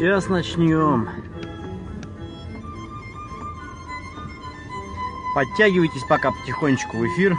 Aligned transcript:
Сейчас 0.00 0.30
начнем. 0.30 1.10
Подтягивайтесь 5.34 6.04
пока 6.08 6.30
потихонечку 6.30 6.96
в 6.96 7.06
эфир. 7.06 7.36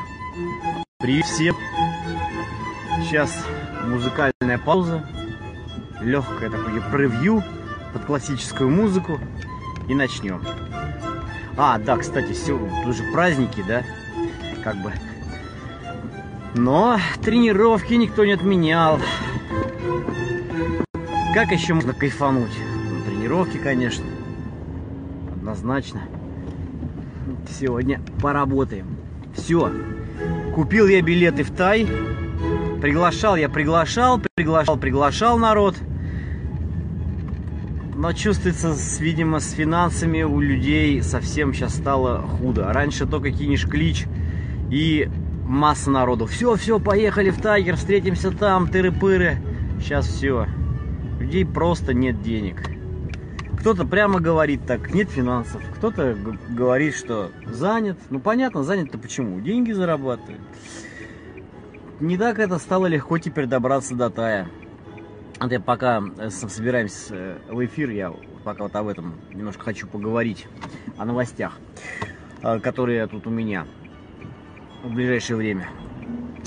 Привет 1.00 1.26
всем. 1.26 1.56
Сейчас 3.02 3.44
музыкальная 3.88 4.60
пауза. 4.64 5.04
Легкое 6.02 6.52
такое 6.52 6.82
превью 6.92 7.44
под 7.94 8.06
классическую 8.06 8.70
музыку. 8.70 9.20
И 9.90 9.96
начнем. 9.96 10.44
А, 11.58 11.80
да, 11.80 11.98
кстати, 11.98 12.34
все, 12.34 12.54
уже 12.86 13.02
праздники, 13.12 13.66
да? 13.68 13.82
Как 14.64 14.76
бы. 14.84 14.94
Но 16.54 17.00
тренировки 17.24 17.96
никто 17.96 18.24
не 18.24 18.34
отменял. 18.34 19.00
Как 21.34 21.50
еще 21.52 21.74
можно 21.74 21.94
кайфануть? 21.94 22.52
На 22.92 23.10
тренировке, 23.10 23.58
конечно. 23.58 24.04
Однозначно. 25.34 26.02
Сегодня 27.50 28.02
поработаем. 28.22 28.98
Все. 29.34 29.72
Купил 30.54 30.88
я 30.88 31.02
билеты 31.02 31.44
в 31.44 31.52
Тай. 31.52 31.88
Приглашал 32.82 33.38
я, 33.38 33.48
приглашал, 33.48 34.20
приглашал, 34.36 34.76
приглашал 34.76 35.38
народ. 35.38 35.78
Но 37.96 38.12
чувствуется, 38.12 38.76
видимо, 39.00 39.40
с 39.40 39.52
финансами 39.52 40.24
у 40.24 40.42
людей 40.42 41.02
совсем 41.02 41.54
сейчас 41.54 41.76
стало 41.76 42.24
худо. 42.24 42.74
Раньше 42.74 43.06
только 43.06 43.32
кинешь 43.32 43.66
клич 43.66 44.06
и 44.70 45.10
масса 45.46 45.92
народу. 45.92 46.26
Все, 46.26 46.56
все, 46.56 46.78
поехали 46.78 47.30
в 47.30 47.40
Тайгер, 47.42 47.78
встретимся 47.78 48.32
там, 48.32 48.66
тыры-пыры. 48.66 49.38
Сейчас 49.80 50.08
все 50.08 50.46
людей 51.32 51.46
просто 51.46 51.94
нет 51.94 52.22
денег. 52.22 52.58
Кто-то 53.58 53.86
прямо 53.86 54.20
говорит 54.20 54.66
так, 54.66 54.94
нет 54.94 55.10
финансов. 55.10 55.62
Кто-то 55.78 56.18
говорит, 56.50 56.94
что 56.94 57.32
занят. 57.46 57.98
Ну 58.10 58.20
понятно, 58.20 58.64
занят-то 58.64 58.98
почему? 58.98 59.40
Деньги 59.40 59.72
зарабатывают. 59.72 60.42
Не 62.02 62.18
так 62.18 62.38
это 62.40 62.58
стало 62.58 62.88
легко 62.88 63.18
теперь 63.18 63.46
добраться 63.46 63.96
до 63.96 64.10
Тая. 64.10 64.50
Я 65.50 65.60
пока 65.62 66.04
э, 66.18 66.30
собираемся 66.30 67.16
э, 67.16 67.38
в 67.50 67.66
эфир, 67.66 67.92
я 67.92 68.14
пока 68.44 68.64
вот 68.64 68.76
об 68.76 68.88
этом 68.88 69.16
немножко 69.34 69.64
хочу 69.64 69.88
поговорить, 69.88 70.48
о 70.98 71.06
новостях, 71.06 71.58
э, 72.44 72.60
которые 72.60 73.08
тут 73.08 73.26
у 73.26 73.30
меня 73.30 73.66
в 74.84 74.94
ближайшее 74.94 75.38
время. 75.38 75.70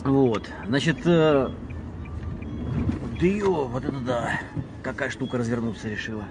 Вот, 0.05 0.51
значит, 0.67 0.99
ё, 3.23 3.65
вот 3.67 3.85
это 3.85 3.99
да 3.99 4.41
какая 4.85 5.11
штука 5.11 5.39
развернуться 5.39 5.89
решила. 5.89 6.25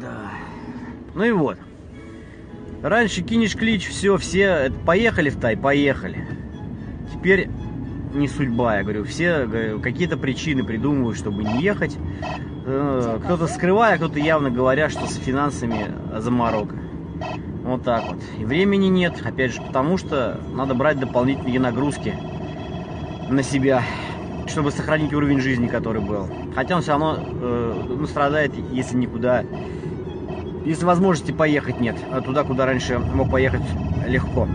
Да. 0.00 0.32
Ну 1.14 1.24
и 1.24 1.30
вот. 1.30 1.56
Раньше 2.82 3.22
кинешь 3.22 3.56
клич, 3.56 3.88
все, 3.88 4.18
все, 4.18 4.70
поехали 4.84 5.30
в 5.30 5.40
Тай, 5.40 5.56
поехали. 5.56 6.26
Теперь 7.12 7.48
не 8.14 8.28
судьба, 8.28 8.78
я 8.78 8.82
говорю, 8.82 9.04
все 9.04 9.46
какие-то 9.82 10.16
причины 10.16 10.64
придумывают, 10.64 11.16
чтобы 11.16 11.44
не 11.44 11.62
ехать. 11.62 11.96
Э, 12.66 13.18
кто-то 13.24 13.46
скрывая, 13.46 13.96
кто-то 13.96 14.18
явно 14.18 14.50
говоря, 14.50 14.90
что 14.90 15.06
с 15.06 15.16
финансами 15.16 15.86
заморока. 16.18 16.76
Вот 17.64 17.82
так 17.82 18.04
вот. 18.08 18.22
И 18.38 18.44
времени 18.44 18.86
нет, 18.86 19.20
опять 19.24 19.54
же, 19.54 19.62
потому 19.62 19.98
что 19.98 20.40
надо 20.52 20.74
брать 20.74 20.98
дополнительные 20.98 21.60
нагрузки 21.60 22.14
на 23.28 23.42
себя 23.42 23.82
чтобы 24.48 24.70
сохранить 24.70 25.12
уровень 25.12 25.40
жизни, 25.40 25.66
который 25.66 26.00
был. 26.02 26.28
Хотя 26.54 26.76
он 26.76 26.82
все 26.82 26.92
равно 26.92 27.18
э, 27.18 27.84
ну, 27.88 28.06
страдает, 28.06 28.52
если 28.72 28.96
никуда, 28.96 29.44
если 30.64 30.84
возможности 30.84 31.32
поехать 31.32 31.80
нет, 31.80 31.96
а 32.10 32.20
туда, 32.20 32.44
куда 32.44 32.66
раньше 32.66 32.98
мог 32.98 33.30
поехать 33.30 33.62
легко. 34.06 34.48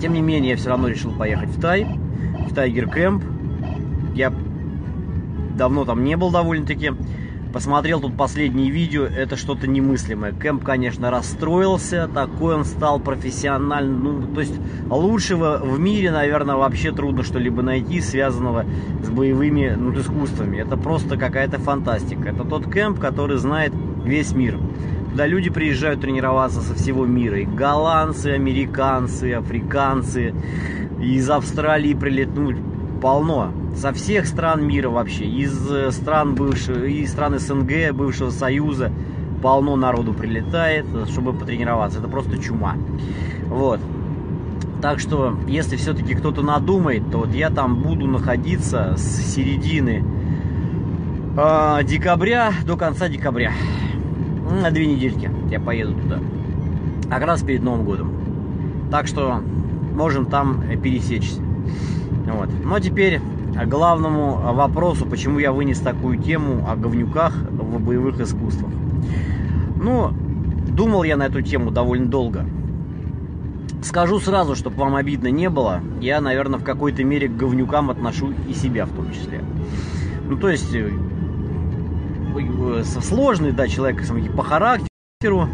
Тем 0.00 0.12
не 0.12 0.20
менее, 0.20 0.52
я 0.52 0.56
все 0.56 0.70
равно 0.70 0.88
решил 0.88 1.12
поехать 1.12 1.48
в 1.48 1.60
Тай, 1.60 1.86
в 2.48 2.54
Тайгер 2.54 2.88
Кэмп. 2.88 3.24
Я 4.14 4.32
давно 5.56 5.84
там 5.84 6.04
не 6.04 6.16
был 6.16 6.30
довольно-таки. 6.30 6.92
Посмотрел 7.56 8.02
тут 8.02 8.14
последние 8.18 8.70
видео, 8.70 9.06
это 9.06 9.38
что-то 9.38 9.66
немыслимое. 9.66 10.32
Кэмп, 10.32 10.62
конечно, 10.62 11.10
расстроился, 11.10 12.06
такой 12.06 12.54
он 12.54 12.66
стал 12.66 13.00
профессиональным. 13.00 14.04
Ну, 14.04 14.34
то 14.34 14.42
есть 14.42 14.52
лучшего 14.90 15.62
в 15.64 15.80
мире, 15.80 16.10
наверное, 16.10 16.56
вообще 16.56 16.92
трудно 16.92 17.22
что-либо 17.22 17.62
найти, 17.62 18.02
связанного 18.02 18.66
с 19.02 19.08
боевыми 19.08 19.74
ну, 19.74 19.98
искусствами. 19.98 20.58
Это 20.58 20.76
просто 20.76 21.16
какая-то 21.16 21.58
фантастика. 21.58 22.28
Это 22.28 22.44
тот 22.44 22.66
кэмп, 22.66 23.00
который 23.00 23.38
знает 23.38 23.72
весь 24.04 24.32
мир. 24.32 24.58
Туда 25.12 25.26
люди 25.26 25.48
приезжают 25.48 26.02
тренироваться 26.02 26.60
со 26.60 26.74
всего 26.74 27.06
мира. 27.06 27.38
И 27.40 27.46
голландцы, 27.46 28.34
американцы, 28.34 29.32
африканцы, 29.32 30.34
из 31.00 31.30
Австралии 31.30 31.94
прилетают. 31.94 32.36
Ну, 32.36 32.75
полно. 33.00 33.52
Со 33.76 33.92
всех 33.92 34.26
стран 34.26 34.66
мира 34.66 34.88
вообще. 34.88 35.24
Из 35.24 35.70
э, 35.70 35.90
стран 35.90 36.34
бывшего, 36.34 36.84
из 36.84 37.10
стран 37.10 37.38
СНГ, 37.38 37.92
бывшего 37.92 38.30
Союза 38.30 38.90
полно 39.42 39.76
народу 39.76 40.14
прилетает, 40.14 40.86
чтобы 41.10 41.32
потренироваться. 41.32 41.98
Это 41.98 42.08
просто 42.08 42.38
чума. 42.38 42.76
Вот. 43.46 43.80
Так 44.80 44.98
что, 45.00 45.36
если 45.46 45.76
все-таки 45.76 46.14
кто-то 46.14 46.42
надумает, 46.42 47.10
то 47.10 47.18
вот 47.18 47.34
я 47.34 47.50
там 47.50 47.82
буду 47.82 48.06
находиться 48.06 48.94
с 48.96 49.34
середины 49.34 50.04
э, 51.36 51.78
декабря 51.84 52.52
до 52.64 52.76
конца 52.76 53.08
декабря. 53.08 53.52
На 54.62 54.70
две 54.70 54.86
недельки 54.86 55.30
я 55.50 55.60
поеду 55.60 55.94
туда. 55.94 56.18
Как 57.10 57.22
раз 57.22 57.42
перед 57.42 57.62
Новым 57.62 57.84
годом. 57.84 58.12
Так 58.90 59.06
что 59.06 59.40
можем 59.94 60.26
там 60.26 60.62
пересечься. 60.82 61.45
Вот. 62.26 62.48
Но 62.64 62.78
теперь 62.80 63.20
к 63.54 63.66
главному 63.66 64.36
вопросу, 64.54 65.06
почему 65.06 65.38
я 65.38 65.52
вынес 65.52 65.80
такую 65.80 66.18
тему 66.18 66.66
о 66.68 66.76
говнюках 66.76 67.34
в 67.34 67.80
боевых 67.80 68.20
искусствах. 68.20 68.70
Ну, 69.76 70.10
думал 70.68 71.04
я 71.04 71.16
на 71.16 71.26
эту 71.26 71.40
тему 71.42 71.70
довольно 71.70 72.06
долго. 72.06 72.44
Скажу 73.82 74.18
сразу, 74.18 74.56
чтобы 74.56 74.76
вам 74.76 74.96
обидно 74.96 75.28
не 75.28 75.48
было, 75.48 75.80
я, 76.00 76.20
наверное, 76.20 76.58
в 76.58 76.64
какой-то 76.64 77.04
мере 77.04 77.28
к 77.28 77.36
говнюкам 77.36 77.90
отношу 77.90 78.32
и 78.48 78.52
себя 78.52 78.84
в 78.84 78.90
том 78.90 79.12
числе. 79.12 79.42
Ну, 80.28 80.36
то 80.36 80.48
есть, 80.48 80.74
э, 80.74 80.90
э, 82.36 82.82
сложный, 82.84 83.52
да, 83.52 83.68
человек 83.68 84.02
по 84.36 84.42
характеру, 84.42 85.48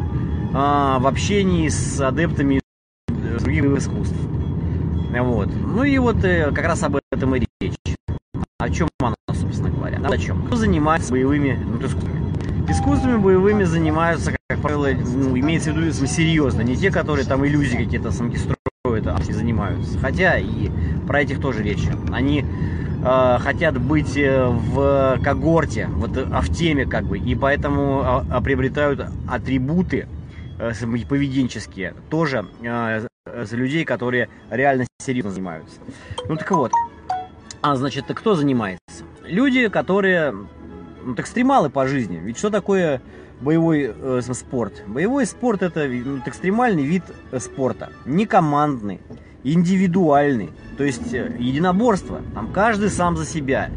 а, 0.55 0.99
в 0.99 1.07
общении 1.07 1.69
с 1.69 2.01
адептами 2.01 2.61
других 3.41 3.65
искусств. 3.65 4.17
Вот. 5.21 5.49
Ну 5.55 5.85
и 5.85 5.99
вот 5.99 6.25
э, 6.25 6.51
как 6.53 6.65
раз 6.65 6.83
об 6.83 6.97
этом 7.11 7.37
и 7.37 7.47
речь. 7.61 7.75
О 8.59 8.71
чем 8.71 8.89
она, 9.01 9.15
собственно 9.33 9.71
говоря? 9.71 9.99
О 9.99 10.17
чем? 10.19 10.47
Кто 10.47 10.57
занимается 10.57 11.13
боевыми 11.13 11.59
ну, 11.65 11.85
искусствами? 11.85 12.71
Искусствами 12.71 13.17
боевыми 13.17 13.65
занимаются, 13.65 14.33
как 14.49 14.61
правило, 14.61 14.89
ну, 14.93 15.37
имеется 15.39 15.73
в 15.73 15.77
виду 15.77 15.93
серьезно, 16.07 16.63
не 16.63 16.77
те, 16.77 16.91
которые 16.91 17.27
там 17.27 17.45
иллюзии 17.45 17.77
какие-то 17.77 18.13
самки 18.13 18.37
строят, 18.37 19.07
а 19.07 19.19
занимаются. 19.23 19.99
Хотя 19.99 20.39
и 20.39 20.71
про 21.07 21.23
этих 21.23 21.41
тоже 21.41 21.63
речь. 21.63 21.87
Они 22.13 22.45
э, 23.05 23.39
хотят 23.41 23.79
быть 23.79 24.17
э, 24.17 24.47
в 24.47 25.19
когорте, 25.23 25.89
вот 25.89 26.17
а 26.17 26.41
в 26.41 26.49
теме 26.51 26.87
как 26.87 27.05
бы, 27.05 27.19
и 27.19 27.35
поэтому 27.35 28.01
а, 28.01 28.25
а, 28.31 28.41
приобретают 28.41 29.05
атрибуты 29.29 30.07
э, 30.59 30.73
поведенческие, 31.09 31.95
тоже 32.09 32.47
э, 32.63 33.07
за 33.27 33.57
людей, 33.57 33.85
которые 33.85 34.29
реально 34.51 34.87
серьезно 35.01 35.31
занимаются. 35.31 35.81
Ну 36.29 36.37
так 36.37 36.51
вот, 36.51 36.73
а 37.61 37.77
значит, 37.77 38.07
кто 38.09 38.35
занимается? 38.35 39.05
Люди, 39.25 39.69
которые 39.69 40.33
ну, 40.33 41.15
экстремалы 41.17 41.71
по 41.71 41.87
жизни. 41.87 42.19
Ведь 42.19 42.39
что 42.39 42.51
такое 42.51 43.01
боевой 43.41 43.95
э, 43.97 44.21
спорт? 44.33 44.83
Боевой 44.89 45.27
спорт 45.27 45.63
это 45.63 45.87
ну, 45.87 46.19
экстремальный 46.27 46.85
вид 46.85 47.05
э, 47.31 47.39
спорта, 47.39 47.91
не 48.05 48.27
командный, 48.27 49.01
индивидуальный, 49.45 50.51
то 50.77 50.83
есть 50.83 51.15
э, 51.15 51.37
единоборство. 51.39 52.23
Там 52.35 52.53
каждый 52.53 52.91
сам 52.91 53.17
за 53.17 53.25
себя. 53.25 53.71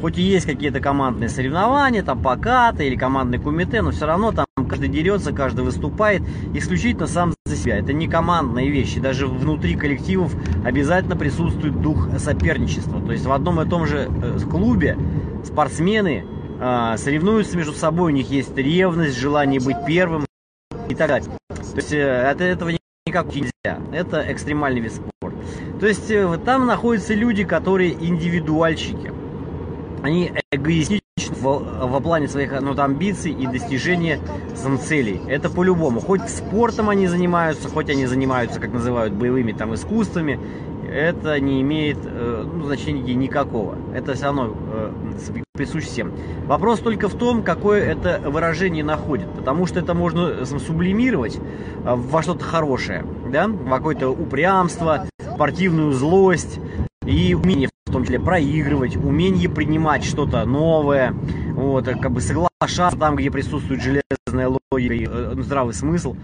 Хоть 0.00 0.18
и 0.18 0.22
есть 0.22 0.46
какие-то 0.46 0.78
командные 0.80 1.28
соревнования, 1.28 2.04
там 2.04 2.22
покаты 2.22 2.86
или 2.86 2.94
командный 2.94 3.38
кумите, 3.38 3.82
но 3.82 3.90
все 3.90 4.06
равно 4.06 4.30
там 4.30 4.46
каждый 4.74 4.88
дерется, 4.88 5.32
каждый 5.32 5.64
выступает 5.64 6.20
исключительно 6.52 7.06
сам 7.06 7.32
за 7.44 7.54
себя. 7.54 7.78
Это 7.78 7.92
не 7.92 8.08
командные 8.08 8.70
вещи. 8.70 8.98
Даже 8.98 9.28
внутри 9.28 9.76
коллективов 9.76 10.34
обязательно 10.64 11.14
присутствует 11.14 11.80
дух 11.80 12.08
соперничества. 12.18 13.00
То 13.00 13.12
есть 13.12 13.24
в 13.24 13.30
одном 13.30 13.60
и 13.60 13.68
том 13.68 13.86
же 13.86 14.10
э, 14.10 14.38
клубе 14.50 14.98
спортсмены 15.44 16.24
э, 16.60 16.96
соревнуются 16.96 17.56
между 17.56 17.72
собой, 17.72 18.10
у 18.10 18.14
них 18.16 18.30
есть 18.30 18.56
ревность, 18.56 19.16
желание 19.16 19.60
быть 19.60 19.76
первым 19.86 20.26
и 20.88 20.94
так 20.96 21.06
далее. 21.06 21.30
То 21.48 21.76
есть 21.76 21.92
э, 21.92 22.28
от 22.28 22.40
этого 22.40 22.72
никак 23.06 23.26
нельзя. 23.32 23.78
Это 23.92 24.24
экстремальный 24.28 24.80
вид 24.80 24.92
спорта. 24.92 25.38
То 25.78 25.86
есть 25.86 26.10
там 26.44 26.66
находятся 26.66 27.14
люди, 27.14 27.44
которые 27.44 27.92
индивидуальщики. 27.92 29.12
Они 30.02 30.32
эгоистичны 30.50 31.03
в, 31.52 31.98
в 31.98 32.00
плане 32.00 32.28
своих 32.28 32.60
ну, 32.60 32.74
амбиций 32.80 33.32
и 33.32 33.46
достижения 33.46 34.20
сам 34.54 34.78
целей. 34.78 35.20
Это 35.28 35.50
по-любому. 35.50 36.00
Хоть 36.00 36.28
спортом 36.28 36.90
они 36.90 37.06
занимаются, 37.06 37.68
хоть 37.68 37.90
они 37.90 38.06
занимаются, 38.06 38.60
как 38.60 38.72
называют, 38.72 39.14
боевыми 39.14 39.52
там 39.52 39.74
искусствами, 39.74 40.40
это 40.90 41.40
не 41.40 41.60
имеет 41.60 41.98
э, 42.04 42.46
ну, 42.52 42.64
значения 42.64 43.14
никакого. 43.14 43.76
Это 43.94 44.14
все 44.14 44.26
равно 44.26 44.54
э, 44.72 44.92
присущ 45.52 45.84
всем. 45.84 46.12
Вопрос 46.46 46.80
только 46.80 47.08
в 47.08 47.14
том, 47.14 47.42
какое 47.42 47.82
это 47.82 48.20
выражение 48.24 48.84
находит. 48.84 49.28
Потому 49.34 49.66
что 49.66 49.80
это 49.80 49.94
можно 49.94 50.44
сублимировать 50.44 51.36
э, 51.36 51.40
во 51.84 52.22
что-то 52.22 52.44
хорошее. 52.44 53.04
Да? 53.32 53.48
В 53.48 53.68
какое-то 53.68 54.10
упрямство, 54.10 55.06
спортивную 55.34 55.92
злость 55.92 56.60
и 57.06 57.34
умение 57.34 57.68
в 57.86 57.92
том 57.92 58.04
числе 58.04 58.18
проигрывать, 58.18 58.96
умение 58.96 59.48
принимать 59.48 60.04
что-то 60.04 60.44
новое, 60.44 61.12
вот, 61.52 61.86
как 61.86 62.10
бы 62.10 62.20
соглашаться 62.20 62.98
там, 62.98 63.16
где 63.16 63.30
присутствует 63.30 63.82
железная 63.82 64.48
логика 64.48 64.94
и 64.94 65.06
э, 65.08 65.34
здравый 65.38 65.74
смысл. 65.74 66.16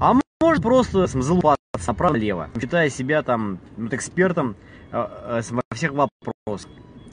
А 0.00 0.14
может 0.40 0.62
просто 0.62 1.06
залупаться 1.06 1.58
направо-лево, 1.86 2.48
считая 2.60 2.88
себя 2.88 3.22
там 3.22 3.58
вот, 3.76 3.94
экспертом 3.94 4.56
э, 4.90 5.06
э, 5.24 5.42
во 5.50 5.62
всех 5.74 5.92
вопросах. 5.92 6.70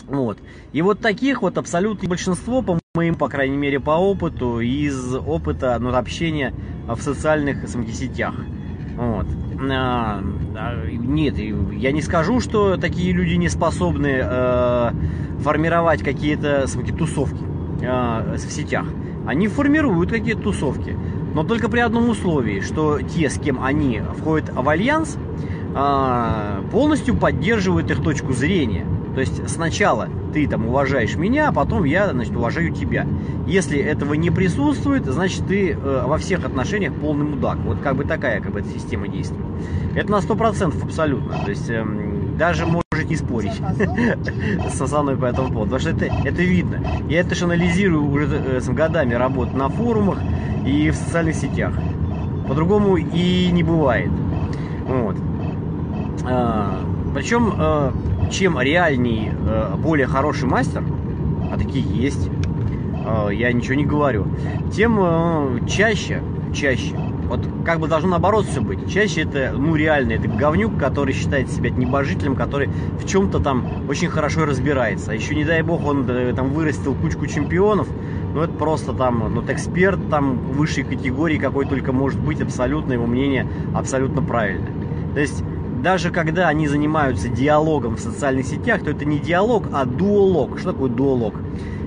Вот. 0.08 0.40
И 0.74 0.82
вот 0.82 1.00
таких 1.02 1.44
вот 1.44 1.58
абсолютно 1.58 2.10
большинство, 2.10 2.64
по 2.64 2.80
моему, 2.96 3.18
по 3.18 3.30
крайней 3.30 3.58
мере, 3.58 3.80
по 3.80 3.92
опыту, 3.92 4.60
из 4.60 5.14
опыта 5.16 5.78
ну, 5.80 5.94
общения 5.94 6.54
в 6.88 7.00
социальных 7.00 7.70
сетях. 7.70 8.34
Вот. 9.00 9.28
А, 9.72 10.22
нет, 10.92 11.36
я 11.38 11.94
не 11.94 12.02
скажу, 12.02 12.42
что 12.42 12.76
такие 12.76 13.14
люди 13.14 13.36
не 13.36 13.48
способны 13.48 14.20
э, 14.22 14.92
формировать 15.40 16.04
какие-то 16.04 16.66
тусовки 16.98 17.42
э, 17.82 18.36
в 18.36 18.52
сетях. 18.52 18.86
Они 19.26 19.48
формируют 19.48 20.12
какие-то 20.12 20.42
тусовки. 20.42 20.98
Но 21.34 21.46
только 21.46 21.70
при 21.70 21.80
одном 21.80 22.10
условии, 22.10 22.60
что 22.60 23.00
те, 23.00 23.30
с 23.30 23.40
кем 23.40 23.64
они 23.64 24.02
входят 24.18 24.52
в 24.54 24.68
альянс, 24.68 25.18
а, 25.76 26.62
полностью 26.70 27.16
поддерживают 27.16 27.90
их 27.92 28.04
точку 28.04 28.34
зрения. 28.34 28.86
То 29.14 29.22
есть 29.22 29.50
сначала 29.50 30.08
ты 30.34 30.48
там 30.48 30.68
уважаешь 30.68 31.16
меня, 31.16 31.50
а 31.50 31.52
потом 31.52 31.84
я, 31.84 32.12
значит, 32.12 32.36
уважаю 32.36 32.72
тебя. 32.72 33.08
Если 33.48 33.80
этого 33.80 34.14
не 34.14 34.30
присутствует, 34.30 35.06
значит, 35.06 35.48
ты 35.48 35.72
э, 35.72 36.04
во 36.06 36.18
всех 36.18 36.46
отношениях 36.46 36.94
полный 36.94 37.26
мудак. 37.26 37.58
Вот 37.60 37.80
как 37.80 37.96
бы 37.96 38.06
такая 38.06 38.40
как 38.40 38.52
бы 38.52 38.60
эта 38.60 38.70
система 38.70 39.08
действует. 39.08 39.46
Это 39.96 40.12
на 40.12 40.22
сто 40.22 40.36
процентов 40.36 40.84
абсолютно. 40.84 41.38
То 41.44 41.50
есть 41.50 41.70
э, 41.70 41.84
даже 42.38 42.66
можете 42.66 43.18
спорить 43.18 43.54
со 44.70 45.02
мной 45.02 45.18
по 45.18 45.26
этому 45.26 45.52
поводу. 45.52 45.76
Потому 45.76 45.80
что 45.80 45.90
это, 45.90 46.06
это 46.24 46.42
видно. 46.42 46.82
Я 47.10 47.22
это 47.22 47.36
же 47.36 47.46
анализирую 47.46 48.10
уже 48.10 48.28
э, 48.28 48.62
с 48.62 48.70
годами 48.70 49.16
работы 49.16 49.56
на 49.58 49.70
форумах 49.70 50.20
и 50.66 50.92
в 50.92 50.96
социальных 50.96 51.36
сетях. 51.36 51.74
По-другому 52.48 52.98
и 52.98 53.50
не 53.52 53.64
бывает. 53.64 54.12
Вот. 54.88 55.16
Причем, 57.14 57.54
а, 57.58 57.94
чем 58.32 58.60
реальней, 58.60 59.32
а, 59.48 59.76
более 59.76 60.08
хороший 60.08 60.48
мастер, 60.48 60.84
а 61.52 61.58
такие 61.58 61.84
есть, 61.84 62.30
а, 63.06 63.30
я 63.30 63.52
ничего 63.52 63.76
не 63.76 63.86
говорю, 63.86 64.28
тем 64.74 65.66
чаще, 65.68 66.22
чаще, 66.54 66.96
вот 67.30 67.42
как 67.64 67.80
бы 67.80 67.88
должно 67.88 68.10
наоборот 68.10 68.46
все 68.46 68.60
быть. 68.60 68.92
Чаще 68.92 69.22
это, 69.22 69.54
ну, 69.56 69.76
реально, 69.76 70.14
это 70.14 70.28
говнюк, 70.28 70.78
который 70.78 71.14
считает 71.14 71.52
себя 71.52 71.70
небожителем, 71.70 72.36
который 72.36 72.70
в 73.00 73.08
чем-то 73.08 73.40
там 73.40 73.68
очень 73.88 74.08
хорошо 74.10 74.46
разбирается. 74.46 75.12
А 75.12 75.14
еще, 75.14 75.36
не 75.36 75.46
дай 75.46 75.62
бог, 75.62 75.86
он 75.86 76.10
э, 76.10 76.34
там 76.34 76.50
вырастил 76.50 76.96
кучку 76.96 77.28
чемпионов, 77.28 77.88
ну, 78.34 78.42
это 78.42 78.54
просто 78.54 78.94
там, 78.94 79.32
ну, 79.34 79.44
эксперт 79.48 80.10
там 80.10 80.38
высшей 80.38 80.84
категории, 80.84 81.38
какой 81.38 81.66
только 81.66 81.92
может 81.92 82.20
быть, 82.20 82.42
абсолютно 82.42 82.94
его 82.94 83.06
мнение 83.06 83.48
абсолютно 83.76 84.24
правильное. 84.24 84.74
То 85.14 85.20
есть, 85.20 85.44
даже 85.82 86.12
когда 86.12 86.48
они 86.48 86.68
занимаются 86.68 87.30
диалогом 87.30 87.96
в 87.96 88.00
социальных 88.00 88.46
сетях, 88.46 88.84
то 88.84 88.92
это 88.92 89.06
не 89.06 89.20
диалог, 89.20 89.68
а 89.72 89.86
дуолог. 89.86 90.60
Что 90.60 90.74
такое 90.74 90.90
дуолог? 90.90 91.36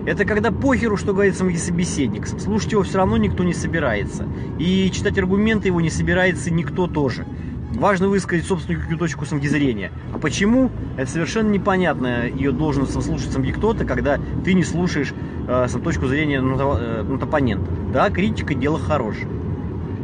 Это 0.06 0.25
когда 0.25 0.50
похеру, 0.50 0.97
что 0.97 1.12
говорит 1.12 1.37
сам 1.37 1.55
собеседник. 1.55 2.27
Слушать 2.27 2.73
его 2.73 2.83
все 2.83 2.99
равно 2.99 3.17
никто 3.17 3.44
не 3.44 3.55
собирается. 3.55 4.27
И 4.59 4.91
читать 4.93 5.19
аргументы 5.19 5.69
его 5.69 5.81
не 5.81 5.91
собирается 5.91 6.53
никто 6.53 6.87
тоже. 6.87 7.27
Важно 7.75 8.09
высказать 8.09 8.44
собственную 8.44 8.99
точку 8.99 9.25
самозрения. 9.25 9.93
А 10.12 10.19
почему? 10.19 10.71
Это 10.97 11.11
совершенно 11.11 11.49
непонятно. 11.49 12.27
Ее 12.27 12.53
должен 12.53 12.87
слушать 12.87 13.33
сам 13.33 13.50
кто-то, 13.50 13.85
когда 13.85 14.19
ты 14.44 14.55
не 14.55 14.65
слушаешь 14.65 15.15
э, 15.49 15.69
точку 15.83 16.06
зрения 16.06 16.41
над, 16.41 16.61
э, 16.61 17.19
оппонента. 17.23 17.71
Да, 17.93 18.11
критика– 18.11 18.55
дело 18.56 18.79
хорошее. 18.79 19.29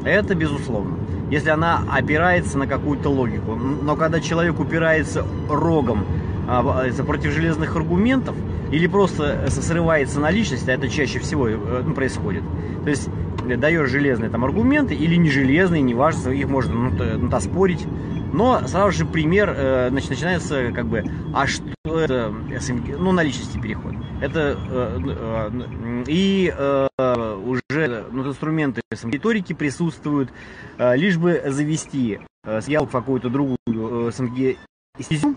Это 0.05 0.35
безусловно. 0.35 0.97
Если 1.31 1.51
она 1.51 1.83
опирается 1.91 2.57
на 2.57 2.67
какую-то 2.67 3.11
логику. 3.11 3.55
Но 3.55 3.97
когда 3.97 4.21
человек 4.21 4.59
упирается 4.59 5.25
рогом 5.49 6.05
э, 6.49 7.03
против 7.05 7.33
железных 7.33 7.77
аргументов, 7.77 8.35
или 8.71 8.87
просто 8.87 9.47
срывается 9.49 10.21
на 10.21 10.31
личность, 10.31 10.69
а 10.69 10.73
это 10.73 10.89
чаще 10.89 11.19
всего 11.19 11.49
э, 11.49 11.83
ну, 11.85 11.95
происходит. 11.95 12.43
То 12.85 12.91
есть 12.91 13.09
даешь 13.57 13.89
железные 13.89 14.31
там 14.31 14.45
аргументы 14.45 14.95
или 14.95 15.17
не 15.17 15.31
железные, 15.31 15.81
неважно, 15.83 16.31
их 16.31 16.49
можно 16.49 16.75
ну, 16.75 17.19
ну, 17.19 17.41
спорить. 17.41 17.87
Но 18.33 18.67
сразу 18.67 18.93
же 18.93 19.07
пример, 19.07 19.55
э, 19.57 19.89
значит, 19.91 20.11
начинается 20.11 20.73
как 20.73 20.87
бы, 20.87 21.05
а 21.35 21.47
что 21.47 21.73
это, 21.85 22.33
ну, 22.99 23.13
на 23.13 23.23
личности 23.23 23.59
переход. 23.59 23.95
Это 24.21 24.59
э, 24.71 24.99
э, 25.07 26.05
и 26.07 26.53
уже 26.99 28.07
ну, 28.11 28.29
инструменты 28.29 28.83
риторики 29.05 29.53
присутствуют, 29.53 30.31
э, 30.79 30.97
лишь 30.97 31.17
бы 31.17 31.43
завести 31.47 32.21
э, 32.45 32.61
в 32.61 32.91
какую-то 32.91 33.31
другую 33.31 34.09
э, 34.09 34.55
стезю, 35.01 35.37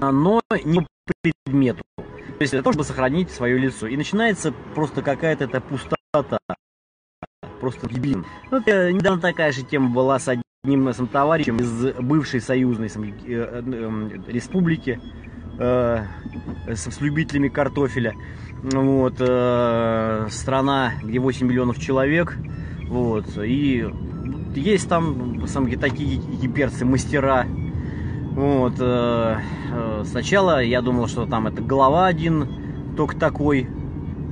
но 0.00 0.40
не 0.64 0.80
по 0.80 1.12
предмету. 1.22 1.82
То 1.96 2.40
есть 2.40 2.52
для 2.52 2.62
того, 2.62 2.72
чтобы 2.72 2.84
сохранить 2.84 3.30
свое 3.30 3.58
лицо. 3.58 3.86
И 3.86 3.96
начинается 3.96 4.52
просто 4.74 5.02
какая-то 5.02 5.44
эта 5.44 5.60
пустота 5.60 6.38
просто 7.60 7.88
дебилен. 7.88 8.24
Вот 8.50 8.66
э, 8.66 8.92
недавно 8.92 9.20
такая 9.20 9.52
же 9.52 9.62
тема 9.62 9.90
была 9.90 10.18
с 10.18 10.28
одним 10.28 10.44
сам, 10.94 11.06
товарищем 11.06 11.58
из 11.58 11.94
бывшей 12.00 12.40
союзной 12.40 12.88
сам, 12.88 13.04
э, 13.04 13.12
э, 13.26 14.10
республики 14.28 14.98
э, 15.58 16.04
с, 16.68 16.90
с 16.90 17.00
любителями 17.02 17.48
картофеля. 17.48 18.14
Вот, 18.62 19.16
э, 19.18 20.26
страна, 20.30 20.92
где 21.02 21.18
8 21.18 21.46
миллионов 21.46 21.78
человек. 21.78 22.38
Вот, 22.88 23.26
и 23.36 23.86
есть 24.54 24.88
там 24.88 25.46
сам, 25.46 25.70
такие 25.78 26.16
гиперцы, 26.16 26.86
мастера. 26.86 27.46
Вот, 28.32 28.74
э, 28.78 29.36
э, 29.70 30.02
сначала 30.06 30.62
я 30.62 30.80
думал, 30.80 31.08
что 31.08 31.26
там 31.26 31.46
это 31.46 31.60
голова 31.60 32.06
один, 32.06 32.94
только 32.96 33.16
такой, 33.16 33.68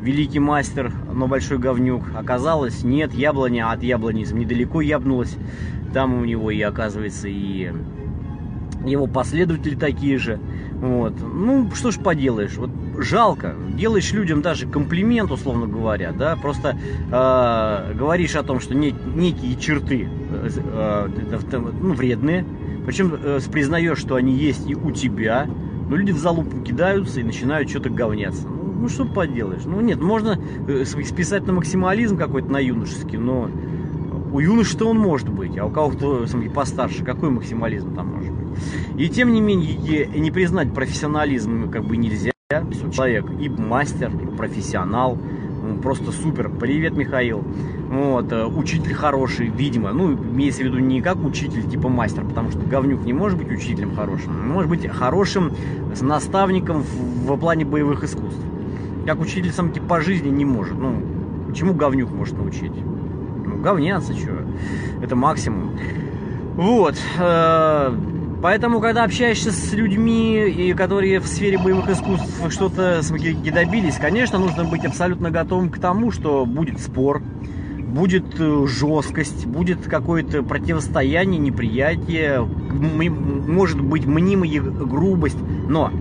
великий 0.02 0.40
мастер, 0.40 0.92
но 1.12 1.28
большой 1.28 1.58
говнюк. 1.58 2.02
Оказалось, 2.14 2.82
нет, 2.82 3.14
яблоня 3.14 3.70
от 3.70 3.82
яблони 3.82 4.26
недалеко 4.32 4.80
ябнулась. 4.80 5.36
Там 5.94 6.14
у 6.14 6.24
него 6.24 6.50
и, 6.50 6.60
оказывается, 6.60 7.28
и 7.28 7.70
его 8.84 9.06
последователи 9.06 9.76
такие 9.76 10.18
же. 10.18 10.40
Вот. 10.80 11.14
Ну, 11.20 11.70
что 11.74 11.92
ж 11.92 11.98
поделаешь, 11.98 12.56
вот 12.56 12.70
жалко. 12.98 13.54
Делаешь 13.74 14.12
людям 14.12 14.42
даже 14.42 14.66
комплимент, 14.66 15.30
условно 15.30 15.66
говоря, 15.66 16.12
да, 16.12 16.34
просто 16.34 16.76
э, 17.10 17.94
говоришь 17.94 18.34
о 18.34 18.42
том, 18.42 18.58
что 18.58 18.74
не, 18.74 18.90
некие 18.90 19.54
черты 19.56 20.08
э, 20.30 20.48
э, 20.56 21.08
ну, 21.80 21.94
вредные, 21.94 22.44
причем 22.84 23.14
э, 23.14 23.38
признаешь, 23.52 23.98
что 23.98 24.16
они 24.16 24.34
есть 24.34 24.68
и 24.68 24.74
у 24.74 24.90
тебя, 24.90 25.46
но 25.88 25.94
люди 25.94 26.10
в 26.10 26.18
залупу 26.18 26.60
кидаются 26.62 27.20
и 27.20 27.22
начинают 27.22 27.70
что-то 27.70 27.90
говняться 27.90 28.48
ну 28.48 28.61
что 28.88 29.04
поделаешь. 29.04 29.62
Ну 29.64 29.80
нет, 29.80 30.00
можно 30.00 30.38
э, 30.68 30.84
списать 30.84 31.46
на 31.46 31.52
максимализм 31.52 32.16
какой-то 32.16 32.50
на 32.50 32.58
юношеский, 32.58 33.18
но 33.18 33.48
у 34.32 34.40
юноши-то 34.40 34.86
он 34.86 34.98
может 34.98 35.28
быть, 35.28 35.58
а 35.58 35.66
у 35.66 35.70
кого-то 35.70 36.26
постарше, 36.54 37.04
какой 37.04 37.30
максимализм 37.30 37.94
там 37.94 38.14
может 38.14 38.32
быть. 38.32 38.58
И 38.96 39.08
тем 39.08 39.32
не 39.32 39.40
менее, 39.40 40.06
не 40.06 40.30
признать 40.30 40.72
профессионализм 40.72 41.70
как 41.70 41.84
бы 41.84 41.96
нельзя. 41.96 42.32
Человек 42.92 43.26
и 43.40 43.48
мастер, 43.48 44.10
и 44.10 44.36
профессионал, 44.36 45.18
просто 45.82 46.12
супер. 46.12 46.50
Привет, 46.50 46.96
Михаил. 46.96 47.42
Вот, 47.88 48.30
э, 48.32 48.44
учитель 48.44 48.94
хороший, 48.94 49.48
видимо. 49.48 49.92
Ну, 49.92 50.14
имеется 50.14 50.62
в 50.62 50.66
виду 50.66 50.78
не 50.78 51.00
как 51.00 51.22
учитель, 51.24 51.68
типа 51.68 51.88
мастер, 51.88 52.24
потому 52.24 52.50
что 52.50 52.60
говнюк 52.60 53.04
не 53.04 53.12
может 53.12 53.38
быть 53.38 53.50
учителем 53.50 53.94
хорошим. 53.94 54.48
Может 54.48 54.70
быть 54.70 54.86
хорошим 54.86 55.52
наставником 56.00 56.82
в, 56.82 57.26
в 57.26 57.36
плане 57.38 57.64
боевых 57.64 58.04
искусств 58.04 58.40
как 59.06 59.20
учитель 59.20 59.52
сам 59.52 59.72
типа 59.72 59.86
по 59.86 60.00
жизни 60.00 60.28
не 60.28 60.44
может. 60.44 60.78
Ну, 60.78 61.52
чему 61.54 61.74
говнюк 61.74 62.10
может 62.10 62.36
научить? 62.36 62.72
Ну, 62.74 63.60
говняться, 63.60 64.12
что? 64.14 64.46
Это 65.02 65.16
максимум. 65.16 65.78
Вот. 66.56 66.96
Э, 67.18 67.94
Поэтому, 68.42 68.80
когда 68.80 69.04
общаешься 69.04 69.52
с 69.52 69.72
людьми, 69.72 70.48
и 70.48 70.74
которые 70.74 71.20
в 71.20 71.26
сфере 71.28 71.58
боевых 71.58 71.88
искусств 71.88 72.42
что-то 72.50 73.00
добились, 73.00 73.98
конечно, 73.98 74.36
нужно 74.40 74.64
быть 74.64 74.84
абсолютно 74.84 75.30
готовым 75.30 75.70
к 75.70 75.78
тому, 75.78 76.10
что 76.10 76.44
будет 76.44 76.80
спор, 76.80 77.22
будет 77.78 78.24
э, 78.40 78.66
жесткость, 78.66 79.46
будет 79.46 79.82
какое-то 79.82 80.42
противостояние, 80.42 81.38
неприятие, 81.38 82.40
может 82.42 83.80
быть 83.80 84.06
мнимая 84.06 84.60
грубость, 84.60 85.38
но 85.68 85.92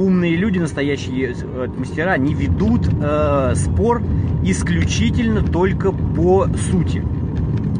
умные 0.00 0.36
люди, 0.36 0.58
настоящие 0.58 1.34
э, 1.34 1.68
мастера, 1.76 2.16
не 2.16 2.34
ведут 2.34 2.88
э, 2.88 3.52
спор 3.54 4.02
исключительно 4.42 5.42
только 5.42 5.92
по 5.92 6.48
сути, 6.70 7.04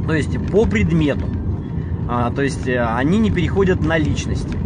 то 0.06 0.14
есть 0.14 0.38
по 0.50 0.66
предмету. 0.66 1.26
А, 2.08 2.30
то 2.30 2.42
есть 2.42 2.66
э, 2.66 2.82
они 2.82 3.18
не 3.18 3.30
переходят 3.30 3.84
на 3.84 3.96
личности. 3.96 4.58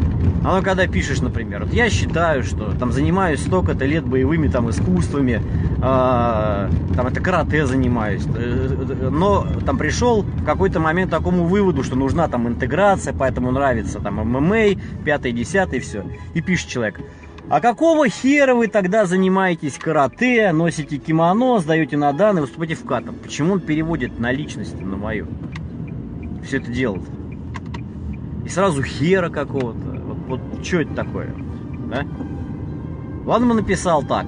А 0.43 0.57
ну 0.57 0.63
когда 0.63 0.87
пишешь, 0.87 1.21
например, 1.21 1.65
вот 1.65 1.73
я 1.73 1.89
считаю, 1.89 2.43
что 2.43 2.73
там 2.79 2.93
занимаюсь 2.93 3.41
столько-то 3.41 3.85
лет 3.87 4.05
боевыми 4.05 4.49
там 4.49 4.69
искусствами, 4.71 5.41
э, 5.79 5.81
там 5.81 7.07
это 7.07 7.21
карате 7.21 7.67
занимаюсь, 7.67 8.23
э, 8.35 9.09
но 9.11 9.47
там 9.65 9.79
пришел 9.79 10.23
в 10.23 10.45
какой-то 10.45 10.81
момент 10.81 11.11
к 11.11 11.15
такому 11.15 11.45
выводу, 11.45 11.83
что 11.83 11.97
нужна 11.97 12.29
там 12.29 12.49
интеграция, 12.49 13.15
поэтому 13.15 13.53
нравится 13.53 14.01
там 14.01 14.17
ММА, 14.17 14.81
пятое, 15.05 15.33
десятое, 15.33 15.81
все. 15.81 16.05
И 16.35 16.41
пишет 16.41 16.69
человек, 16.69 17.01
а 17.51 17.61
какого 17.61 18.09
хера 18.09 18.55
вы 18.55 18.69
тогда 18.69 19.07
занимаетесь 19.07 19.79
карате, 19.79 20.53
носите 20.53 20.99
кимоно, 20.99 21.59
сдаете 21.59 21.97
на 21.97 22.13
данные, 22.13 22.43
выступаете 22.43 22.75
в 22.75 22.85
катом? 22.85 23.17
Почему 23.23 23.55
он 23.55 23.61
переводит 23.61 24.19
на 24.19 24.33
личность, 24.33 24.81
на 24.81 24.97
мою? 24.97 25.27
Все 26.43 26.59
это 26.59 26.71
делает 26.71 27.05
и 28.45 28.49
сразу 28.49 28.83
хера 28.83 29.31
какого-то. 29.31 30.01
Вот, 30.07 30.19
вот 30.29 30.65
что 30.65 30.81
это 30.81 30.95
такое? 30.95 31.35
Да? 31.91 32.05
Ладно, 33.25 33.51
он 33.51 33.57
написал 33.57 34.03
так. 34.03 34.27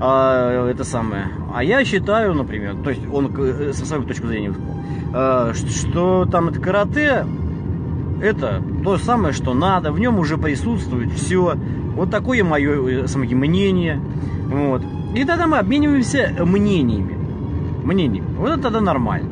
А, 0.00 0.68
это 0.68 0.82
самое. 0.84 1.28
А 1.54 1.62
я 1.62 1.84
считаю, 1.84 2.34
например, 2.34 2.76
то 2.82 2.90
есть 2.90 3.02
он 3.12 3.34
э, 3.36 3.72
со 3.74 3.84
своей 3.84 4.06
точки 4.06 4.26
зрения 4.26 4.48
высказал, 4.48 4.74
а, 5.12 5.52
что, 5.54 5.68
что 5.68 6.24
там 6.30 6.48
это 6.48 6.58
карате, 6.58 7.26
это 8.22 8.62
то 8.82 8.96
самое, 8.96 9.34
что 9.34 9.52
надо, 9.52 9.92
в 9.92 10.00
нем 10.00 10.18
уже 10.18 10.38
присутствует 10.38 11.12
все. 11.12 11.54
Вот 11.94 12.10
такое 12.10 12.44
мое 12.44 13.04
э, 13.04 13.06
самое 13.06 13.34
мнение. 13.34 14.00
Вот. 14.46 14.82
И 15.14 15.24
тогда 15.24 15.46
мы 15.46 15.58
обмениваемся 15.58 16.34
мнениями. 16.38 17.16
Мнениями. 17.84 18.26
Вот 18.36 18.50
это 18.50 18.62
тогда 18.62 18.80
нормально. 18.80 19.30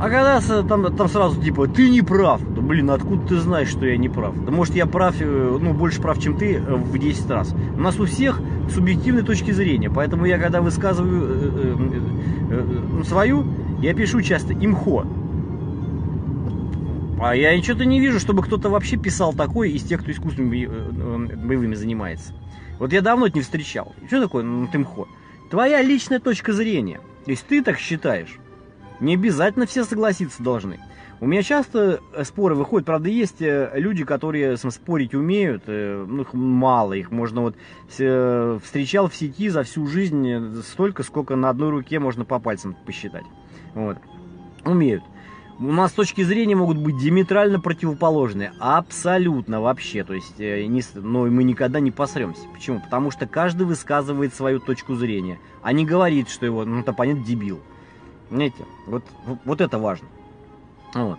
А 0.00 0.08
когда 0.10 0.40
там, 0.62 0.94
там 0.94 1.08
сразу 1.08 1.42
типа, 1.42 1.66
ты 1.66 1.90
не 1.90 2.02
прав. 2.02 2.40
Да 2.54 2.60
блин, 2.60 2.90
откуда 2.90 3.26
ты 3.26 3.40
знаешь, 3.40 3.68
что 3.68 3.84
я 3.84 3.96
не 3.96 4.08
прав? 4.08 4.32
Да 4.44 4.52
может 4.52 4.74
я 4.76 4.86
прав, 4.86 5.16
э, 5.18 5.58
ну 5.60 5.72
больше 5.72 6.00
прав, 6.00 6.20
чем 6.20 6.36
ты 6.36 6.54
э, 6.54 6.74
в 6.74 6.96
10 6.96 7.30
раз. 7.30 7.52
У 7.76 7.80
нас 7.80 7.98
у 7.98 8.06
всех 8.06 8.40
субъективные 8.72 9.24
точки 9.24 9.50
зрения. 9.50 9.90
Поэтому 9.90 10.24
я 10.24 10.38
когда 10.38 10.60
высказываю 10.60 11.24
э, 11.24 11.76
э, 12.50 12.64
э, 13.00 13.04
свою, 13.04 13.44
я 13.82 13.92
пишу 13.92 14.22
часто 14.22 14.52
имхо. 14.52 15.04
А 17.20 17.34
я 17.34 17.56
ничего-то 17.56 17.84
не 17.84 18.00
вижу, 18.00 18.20
чтобы 18.20 18.42
кто-то 18.42 18.70
вообще 18.70 18.96
писал 18.96 19.32
такое 19.32 19.68
из 19.68 19.82
тех, 19.82 20.02
кто 20.02 20.12
искусственными 20.12 20.66
боевыми 21.34 21.74
занимается. 21.74 22.32
Вот 22.78 22.92
я 22.92 23.00
давно 23.00 23.26
это 23.26 23.36
не 23.36 23.42
встречал. 23.42 23.94
Что 24.06 24.22
такое 24.22 24.44
ну, 24.44 24.68
имхо? 24.72 25.08
Твоя 25.50 25.82
личная 25.82 26.20
точка 26.20 26.52
зрения. 26.52 27.00
То 27.24 27.32
есть 27.32 27.46
ты 27.46 27.62
так 27.62 27.78
считаешь. 27.78 28.38
Не 29.00 29.14
обязательно 29.14 29.66
все 29.66 29.84
согласиться 29.84 30.42
должны. 30.42 30.78
У 31.20 31.26
меня 31.26 31.42
часто 31.42 32.00
э, 32.12 32.22
споры 32.22 32.54
выходят, 32.54 32.86
правда, 32.86 33.08
есть 33.08 33.42
э, 33.42 33.72
люди, 33.74 34.04
которые 34.04 34.56
спорить 34.56 35.14
умеют, 35.14 35.64
э, 35.66 36.04
ну, 36.06 36.22
их 36.22 36.32
мало, 36.32 36.92
их 36.92 37.10
можно 37.10 37.40
вот 37.40 37.56
встречал 37.88 39.08
в 39.08 39.16
сети 39.16 39.48
за 39.48 39.64
всю 39.64 39.86
жизнь 39.88 40.62
столько, 40.62 41.02
сколько 41.02 41.34
на 41.34 41.48
одной 41.48 41.70
руке 41.70 41.98
можно 41.98 42.24
по 42.24 42.38
пальцам 42.38 42.76
посчитать. 42.86 43.24
Вот. 43.74 43.98
Умеют. 44.64 45.02
У 45.60 45.72
нас 45.72 45.90
точки 45.90 46.22
зрения 46.22 46.54
могут 46.54 46.78
быть 46.78 46.96
диаметрально 46.98 47.58
противоположные. 47.58 48.52
Абсолютно 48.60 49.60
вообще. 49.60 50.04
То 50.04 50.14
есть, 50.14 50.38
не, 50.38 50.82
но 50.94 51.26
мы 51.26 51.42
никогда 51.42 51.80
не 51.80 51.90
посремся. 51.90 52.42
Почему? 52.54 52.80
Потому 52.80 53.10
что 53.10 53.26
каждый 53.26 53.66
высказывает 53.66 54.34
свою 54.34 54.60
точку 54.60 54.94
зрения, 54.94 55.40
а 55.62 55.72
не 55.72 55.84
говорит, 55.84 56.28
что 56.28 56.46
его, 56.46 56.64
ну, 56.64 56.84
понятно, 56.84 57.24
дебил. 57.24 57.60
Понимаете? 58.28 58.64
Вот, 58.86 59.02
вот 59.44 59.60
это 59.60 59.78
важно. 59.78 60.06
Вот. 60.94 61.18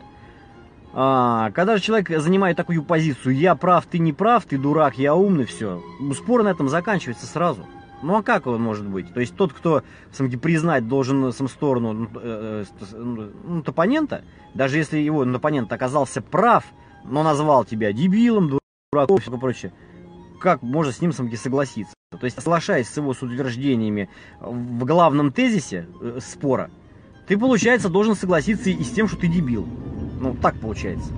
А, 0.94 1.52
когда 1.52 1.76
же 1.76 1.84
человек 1.84 2.10
занимает 2.10 2.56
такую 2.56 2.82
позицию, 2.84 3.36
я 3.36 3.56
прав, 3.56 3.86
ты 3.86 4.00
не 4.00 4.14
прав, 4.14 4.46
ты 4.46 4.58
дурак, 4.58 4.98
я 4.98 5.16
умный, 5.16 5.46
все, 5.46 5.84
спор 6.16 6.44
на 6.44 6.50
этом 6.50 6.70
заканчивается 6.70 7.28
сразу. 7.28 7.66
Ну 8.02 8.16
а 8.16 8.24
как 8.24 8.48
он 8.48 8.62
может 8.62 8.88
быть? 8.88 9.14
То 9.14 9.20
есть 9.20 9.36
тот, 9.36 9.54
кто 9.54 9.84
самки, 10.12 10.38
признать 10.38 10.88
должен 10.88 11.32
сам 11.34 11.48
сторону 11.48 11.94
ну, 11.94 12.10
э, 12.16 12.66
э, 12.92 13.32
ну, 13.44 13.60
оппонента, 13.66 14.24
даже 14.54 14.78
если 14.78 14.98
его 14.98 15.24
оппонент 15.24 15.72
оказался 15.72 16.22
прав, 16.22 16.64
но 17.04 17.24
назвал 17.24 17.66
тебя 17.66 17.92
дебилом, 17.92 18.60
дураком 18.92 19.18
и 19.18 19.22
все 19.22 19.38
прочее, 19.38 19.74
как 20.40 20.62
можно 20.62 20.92
с 20.92 21.02
ним 21.02 21.12
самки 21.12 21.36
согласиться? 21.36 21.94
То 22.12 22.26
есть, 22.26 22.40
соглашаясь 22.40 22.88
с 22.88 22.98
его 22.98 23.14
с 23.14 23.22
утверждениями 23.22 24.10
в 24.40 24.86
главном 24.86 25.32
тезисе 25.32 25.88
э, 26.02 26.20
спора, 26.22 26.72
ты, 27.28 27.38
получается, 27.38 27.90
должен 27.90 28.16
согласиться 28.16 28.70
и 28.70 28.84
с 28.84 28.90
тем, 28.90 29.08
что 29.08 29.18
ты 29.18 29.28
дебил. 29.28 29.68
Ну, 30.20 30.36
так 30.42 30.60
получается. 30.60 31.12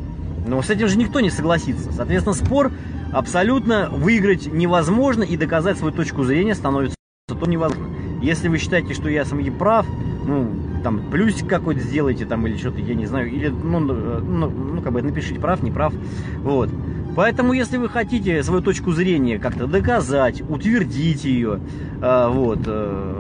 Но 0.46 0.62
с 0.62 0.70
этим 0.70 0.88
же 0.88 0.98
никто 0.98 1.20
не 1.22 1.30
согласится. 1.30 1.92
Соответственно, 1.94 2.36
спор 2.36 2.72
абсолютно 3.12 3.89
выиграть 3.89 4.48
невозможно, 4.51 5.24
и 5.24 5.38
доказать 5.38 5.77
свою 5.77 5.94
точку 5.94 6.24
зрения 6.24 6.56
становится 6.56 6.96
то 7.27 7.46
невозможно. 7.46 7.96
Если 8.22 8.48
вы 8.48 8.58
считаете, 8.58 8.94
что 8.94 9.10
я 9.10 9.25
сам 9.25 9.44
прав, 9.58 9.86
ну, 10.25 10.50
там, 10.84 11.10
плюсик 11.12 11.48
какой-то 11.48 11.82
сделайте, 11.82 12.25
там, 12.25 12.46
или 12.46 12.58
что-то, 12.58 12.80
я 12.80 12.94
не 12.94 13.06
знаю, 13.06 13.32
или, 13.32 13.48
ну, 13.48 13.80
ну, 13.80 14.50
ну, 14.50 14.82
как 14.82 14.94
бы, 14.94 15.01
напишите, 15.01 15.39
прав, 15.39 15.63
не 15.63 15.72
прав, 15.72 15.94
вот. 16.39 16.70
Поэтому, 17.15 17.53
если 17.53 17.77
вы 17.77 17.89
хотите 17.89 18.41
свою 18.44 18.62
точку 18.62 18.91
зрения 18.91 19.39
как-то 19.39 19.68
доказать, 19.68 20.41
утвердить 20.41 21.25
ее, 21.25 21.60
э, 22.01 22.27
вот, 22.30 22.60
э, 22.65 23.15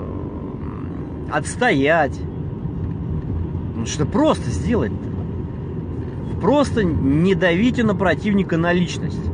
отстоять, 1.31 2.17
ну 3.75 3.85
что 3.85 4.05
просто 4.05 4.49
сделать 4.49 4.91
-то? 4.91 6.39
Просто 6.39 6.83
не 6.83 7.35
давите 7.35 7.83
на 7.83 7.95
противника 7.95 8.57
на 8.57 8.73
личность. 8.73 9.30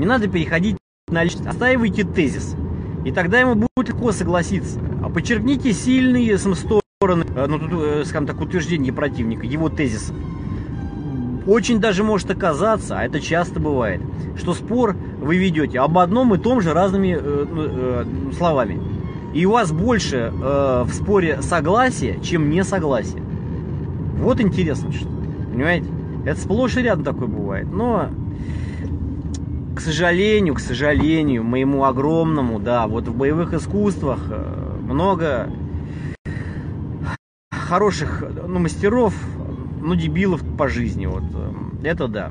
Не 0.00 0.06
надо 0.06 0.28
переходить 0.28 0.78
на 1.10 1.22
личность. 1.22 1.46
Оставивайте 1.46 2.04
тезис. 2.04 2.56
И 3.04 3.12
тогда 3.12 3.38
ему 3.38 3.54
будет 3.54 3.90
легко 3.90 4.12
согласиться. 4.12 4.80
А 5.02 5.10
подчеркните 5.10 5.74
сильные 5.74 6.38
стороны, 6.38 7.26
э, 7.36 7.46
ну, 7.46 7.58
тут, 7.58 7.70
э, 7.72 8.04
скажем 8.06 8.26
так, 8.26 8.40
утверждения 8.40 8.94
противника, 8.94 9.44
его 9.44 9.68
тезисов. 9.68 10.16
Очень 11.46 11.80
даже 11.80 12.02
может 12.02 12.30
оказаться, 12.30 12.98
а 12.98 13.04
это 13.04 13.20
часто 13.20 13.60
бывает, 13.60 14.00
что 14.38 14.54
спор 14.54 14.96
вы 15.20 15.36
ведете 15.36 15.80
об 15.80 15.98
одном 15.98 16.34
и 16.34 16.38
том 16.38 16.62
же 16.62 16.72
разными 16.72 17.18
э, 17.20 17.46
ну, 17.50 17.62
э, 17.66 18.04
словами. 18.38 18.80
И 19.34 19.44
у 19.44 19.50
вас 19.50 19.70
больше 19.70 20.32
э, 20.32 20.84
в 20.86 20.94
споре 20.94 21.42
согласия, 21.42 22.18
чем 22.22 22.48
несогласия. 22.48 23.22
Вот 24.16 24.40
интересно 24.40 24.92
что. 24.92 25.08
Понимаете? 25.52 25.88
Это 26.24 26.40
сплошь 26.40 26.78
и 26.78 26.82
рядом 26.82 27.04
такое 27.04 27.28
бывает. 27.28 27.70
Но, 27.70 28.08
к 29.74 29.80
сожалению, 29.80 30.54
к 30.54 30.60
сожалению, 30.60 31.44
моему 31.44 31.84
огромному, 31.84 32.58
да, 32.58 32.86
вот 32.86 33.08
в 33.08 33.14
боевых 33.14 33.54
искусствах 33.54 34.20
э, 34.28 34.76
много 34.82 35.48
хороших, 37.50 38.24
ну, 38.46 38.58
мастеров, 38.58 39.14
ну, 39.80 39.94
дебилов 39.94 40.42
по 40.56 40.68
жизни, 40.68 41.06
вот, 41.06 41.22
э, 41.34 41.88
это 41.88 42.08
да. 42.08 42.30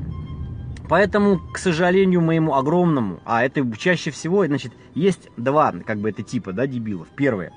Поэтому, 0.88 1.38
к 1.52 1.58
сожалению, 1.58 2.20
моему 2.20 2.54
огромному, 2.54 3.20
а 3.24 3.44
это 3.44 3.64
чаще 3.76 4.10
всего, 4.10 4.44
значит, 4.46 4.72
есть 4.94 5.28
два, 5.36 5.72
как 5.86 5.98
бы, 5.98 6.10
это 6.10 6.22
типа, 6.22 6.52
да, 6.52 6.66
дебилов. 6.66 7.08
Первое, 7.16 7.52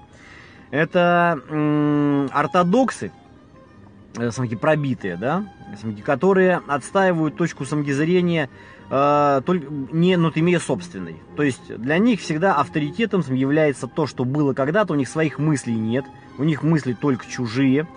это 0.72 1.40
м- 1.50 2.30
ортодоксы, 2.32 3.12
Э, 4.16 4.30
самки 4.30 4.56
пробитые, 4.56 5.18
да, 5.18 5.46
самки, 5.82 6.02
которые 6.02 6.62
отстаивают 6.68 7.36
точку 7.36 7.66
самки 7.66 7.92
зрения 7.92 8.50
э, 8.90 9.42
только 9.46 9.68
не 9.92 10.18
ну, 10.18 10.32
имея 10.34 10.60
собственной. 10.60 11.16
То 11.36 11.44
есть 11.44 11.76
для 11.76 11.98
них 11.98 12.22
всегда 12.22 12.56
авторитетом 12.56 13.22
является 13.34 13.88
то, 13.88 14.08
что 14.08 14.26
было 14.26 14.54
когда-то, 14.54 14.94
у 14.94 14.96
них 14.96 15.08
своих 15.08 15.40
мыслей 15.40 15.76
нет, 15.76 16.06
у 16.38 16.44
них 16.44 16.64
мысли 16.64 16.94
только 16.94 17.26
чужие. 17.28 17.88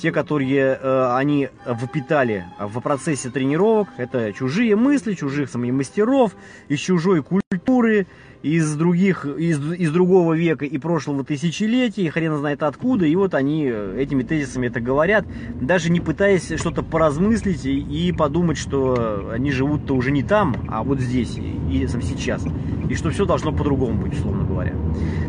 Те, 0.00 0.10
которые 0.12 0.78
э, 0.80 1.14
они 1.14 1.50
впитали 1.66 2.46
в 2.58 2.80
процессе 2.80 3.30
тренировок, 3.30 3.88
это 3.96 4.32
чужие 4.32 4.76
мысли, 4.76 5.14
чужих 5.14 5.50
самих 5.50 5.72
мастеров, 5.72 6.32
из 6.68 6.80
чужой 6.80 7.22
культуры, 7.22 8.06
из 8.44 8.74
других, 8.76 9.24
из, 9.24 9.58
из 9.72 9.90
другого 9.90 10.34
века 10.34 10.66
и 10.66 10.76
прошлого 10.76 11.24
тысячелетия, 11.24 12.10
хрен 12.10 12.36
знает 12.36 12.62
откуда, 12.62 13.06
и 13.06 13.16
вот 13.16 13.32
они 13.32 13.64
этими 13.64 14.22
тезисами 14.22 14.66
это 14.66 14.80
говорят, 14.80 15.24
даже 15.58 15.90
не 15.90 16.00
пытаясь 16.00 16.52
что-то 16.58 16.82
поразмыслить 16.82 17.64
и, 17.64 18.12
подумать, 18.12 18.58
что 18.58 19.30
они 19.32 19.50
живут-то 19.50 19.94
уже 19.94 20.10
не 20.10 20.22
там, 20.22 20.56
а 20.68 20.82
вот 20.82 21.00
здесь 21.00 21.38
и, 21.38 21.84
и 21.84 21.88
сейчас, 21.88 22.44
и 22.90 22.94
что 22.94 23.08
все 23.08 23.24
должно 23.24 23.50
по-другому 23.50 24.02
быть, 24.02 24.12
условно 24.12 24.44
говоря. 24.44 24.74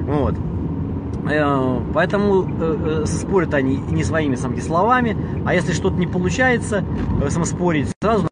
Вот. 0.01 0.35
Э, 1.31 1.79
поэтому 1.93 2.43
э, 2.43 3.03
э, 3.03 3.05
спорят 3.05 3.53
они 3.53 3.77
не 3.77 4.03
своими 4.03 4.35
самки 4.35 4.59
словами, 4.59 5.15
а 5.45 5.55
если 5.55 5.71
что-то 5.71 5.95
не 5.95 6.07
получается 6.07 6.83
э, 7.23 7.29
самоспорить, 7.29 7.87
сразу 8.01 8.27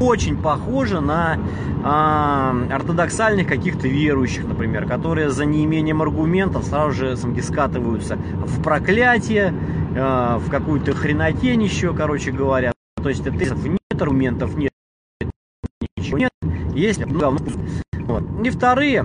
очень 0.00 0.40
похоже 0.40 1.00
на 1.00 1.36
э, 1.36 2.72
ортодоксальных 2.74 3.46
каких-то 3.46 3.88
верующих, 3.88 4.46
например, 4.46 4.86
которые 4.86 5.30
за 5.30 5.44
неимением 5.44 6.02
аргументов 6.02 6.64
сразу 6.64 6.92
же 6.92 7.16
самки 7.16 7.40
скатываются 7.40 8.16
в 8.16 8.62
проклятие, 8.62 9.54
э, 9.94 10.38
в 10.38 10.50
какую-то 10.50 10.92
хренотень 10.94 11.62
еще, 11.62 11.94
короче 11.94 12.30
говоря. 12.30 12.72
То 13.02 13.08
есть 13.08 13.26
это 13.26 13.36
нет 13.36 13.78
аргументов, 14.00 14.56
нет 14.56 14.72
ничего 15.96 16.18
нет, 16.18 16.30
есть 16.74 17.04
говно. 17.04 17.38
Вот. 18.06 18.24
И 18.44 18.50
вторые, 18.50 19.02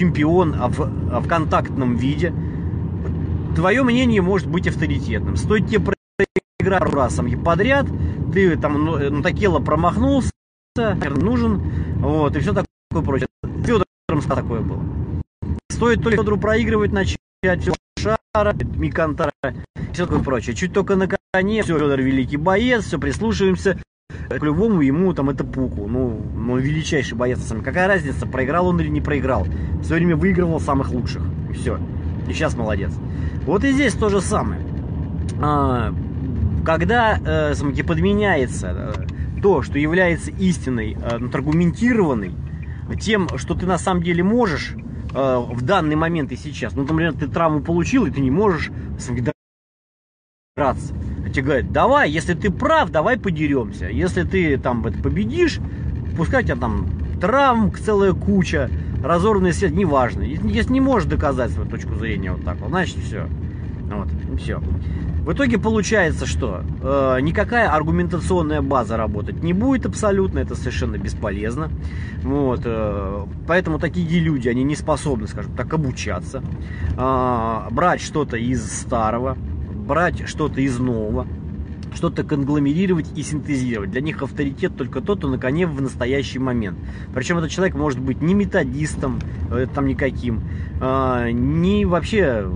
чемпион 0.00 0.52
в, 0.52 1.20
в 1.20 1.28
контактном 1.28 1.96
виде, 1.96 2.32
твое 3.56 3.82
мнение 3.82 4.22
может 4.22 4.48
быть 4.48 4.68
авторитетным. 4.68 5.36
Стоит 5.36 5.68
тебе 5.68 5.80
проиграть 5.80 6.92
раз 6.92 7.20
подряд, 7.44 7.86
ты 8.32 8.56
там 8.56 8.84
ну, 8.84 9.10
ну 9.10 9.22
такело 9.22 9.58
промахнулся, 9.58 10.30
нужен, 10.76 11.62
вот, 11.96 12.36
и 12.36 12.40
все 12.40 12.52
такое 12.52 13.04
прочее. 13.04 13.28
Федором 13.64 14.22
такое 14.28 14.60
было. 14.60 14.82
Стоит 15.70 16.02
только 16.02 16.18
Федору 16.18 16.38
проигрывать 16.38 16.92
начать, 16.92 17.18
шара, 17.98 18.54
Микантара, 18.76 19.32
все 19.92 20.06
такое 20.06 20.22
прочее. 20.22 20.54
Чуть 20.54 20.72
только 20.72 20.94
на 20.94 21.08
коне, 21.32 21.62
все, 21.62 21.76
Федор 21.76 22.00
великий 22.00 22.36
боец, 22.36 22.84
все, 22.84 22.98
прислушиваемся, 22.98 23.80
к 24.28 24.42
любому 24.42 24.82
ему 24.82 25.12
там 25.14 25.30
это 25.30 25.44
пуку. 25.44 25.86
Ну, 25.86 26.20
ну 26.34 26.58
величайший 26.58 27.16
боец. 27.16 27.40
Сам. 27.40 27.62
Какая 27.62 27.88
разница, 27.88 28.26
проиграл 28.26 28.68
он 28.68 28.80
или 28.80 28.88
не 28.88 29.00
проиграл? 29.00 29.46
Все 29.82 29.94
время 29.94 30.16
выигрывал 30.16 30.60
самых 30.60 30.90
лучших. 30.90 31.22
И 31.50 31.54
все. 31.54 31.78
И 32.28 32.32
сейчас 32.32 32.56
молодец. 32.56 32.92
Вот 33.46 33.64
и 33.64 33.72
здесь 33.72 33.94
то 33.94 34.08
же 34.08 34.20
самое. 34.20 34.60
А, 35.40 35.94
когда 36.64 37.18
э, 37.18 37.54
самки 37.54 37.82
подменяется 37.82 38.94
э, 38.98 39.40
то, 39.40 39.62
что 39.62 39.78
является 39.78 40.30
истиной, 40.30 40.96
э, 41.00 41.16
аргументированной, 41.32 42.32
тем, 43.00 43.28
что 43.36 43.54
ты 43.54 43.66
на 43.66 43.78
самом 43.78 44.02
деле 44.02 44.22
можешь 44.22 44.74
в 45.10 45.62
данный 45.62 45.96
момент 45.96 46.32
и 46.32 46.36
сейчас. 46.36 46.74
Ну, 46.74 46.82
например, 46.82 47.14
ты 47.14 47.28
травму 47.28 47.62
получил, 47.62 48.04
и 48.04 48.10
ты 48.10 48.20
не 48.20 48.30
можешь 48.30 48.70
драться. 50.58 50.92
А 51.24 51.30
тебе 51.30 51.42
говорят, 51.42 51.72
давай, 51.72 52.10
если 52.10 52.34
ты 52.34 52.50
прав, 52.50 52.90
давай 52.90 53.18
подеремся. 53.18 53.88
Если 53.88 54.24
ты 54.24 54.58
там 54.58 54.82
победишь, 54.82 55.60
пускай 56.16 56.42
у 56.42 56.46
тебя 56.46 56.56
там 56.56 56.88
травм 57.20 57.72
целая 57.72 58.12
куча, 58.12 58.68
разорванный 59.02 59.52
свет, 59.52 59.72
неважно. 59.72 60.22
Если 60.22 60.72
не 60.72 60.80
можешь 60.80 61.08
доказать 61.08 61.52
свою 61.52 61.70
точку 61.70 61.94
зрения 61.94 62.32
вот 62.32 62.44
так 62.44 62.58
вот, 62.60 62.70
значит 62.70 62.96
все. 62.96 63.28
Вот, 63.90 64.08
все. 64.40 64.60
В 65.24 65.32
итоге 65.32 65.58
получается, 65.58 66.26
что 66.26 66.62
э, 66.82 67.18
никакая 67.20 67.70
аргументационная 67.70 68.62
база 68.62 68.96
работать 68.96 69.42
не 69.42 69.52
будет 69.52 69.84
абсолютно, 69.86 70.38
это 70.38 70.54
совершенно 70.54 70.96
бесполезно. 70.96 71.70
Вот, 72.22 72.62
э, 72.64 73.26
поэтому 73.46 73.78
такие 73.78 74.20
люди, 74.20 74.48
они 74.48 74.64
не 74.64 74.74
способны, 74.74 75.26
скажем 75.26 75.52
так, 75.54 75.72
обучаться, 75.72 76.42
э, 76.96 77.60
брать 77.70 78.00
что-то 78.00 78.36
из 78.38 78.64
старого, 78.80 79.36
брать 79.88 80.28
что-то 80.28 80.60
из 80.60 80.78
нового, 80.78 81.26
что-то 81.94 82.22
конгломерировать 82.22 83.10
и 83.16 83.22
синтезировать. 83.22 83.90
Для 83.90 84.02
них 84.02 84.22
авторитет 84.22 84.76
только 84.76 85.00
тот, 85.00 85.18
кто 85.18 85.28
на 85.28 85.38
коне 85.38 85.66
в 85.66 85.80
настоящий 85.80 86.38
момент. 86.38 86.78
Причем 87.14 87.38
этот 87.38 87.50
человек 87.50 87.74
может 87.74 87.98
быть 87.98 88.20
не 88.20 88.34
методистом, 88.34 89.18
э, 89.50 89.66
там 89.74 89.86
никаким, 89.86 90.42
э, 90.80 91.30
не 91.32 91.86
вообще, 91.86 92.46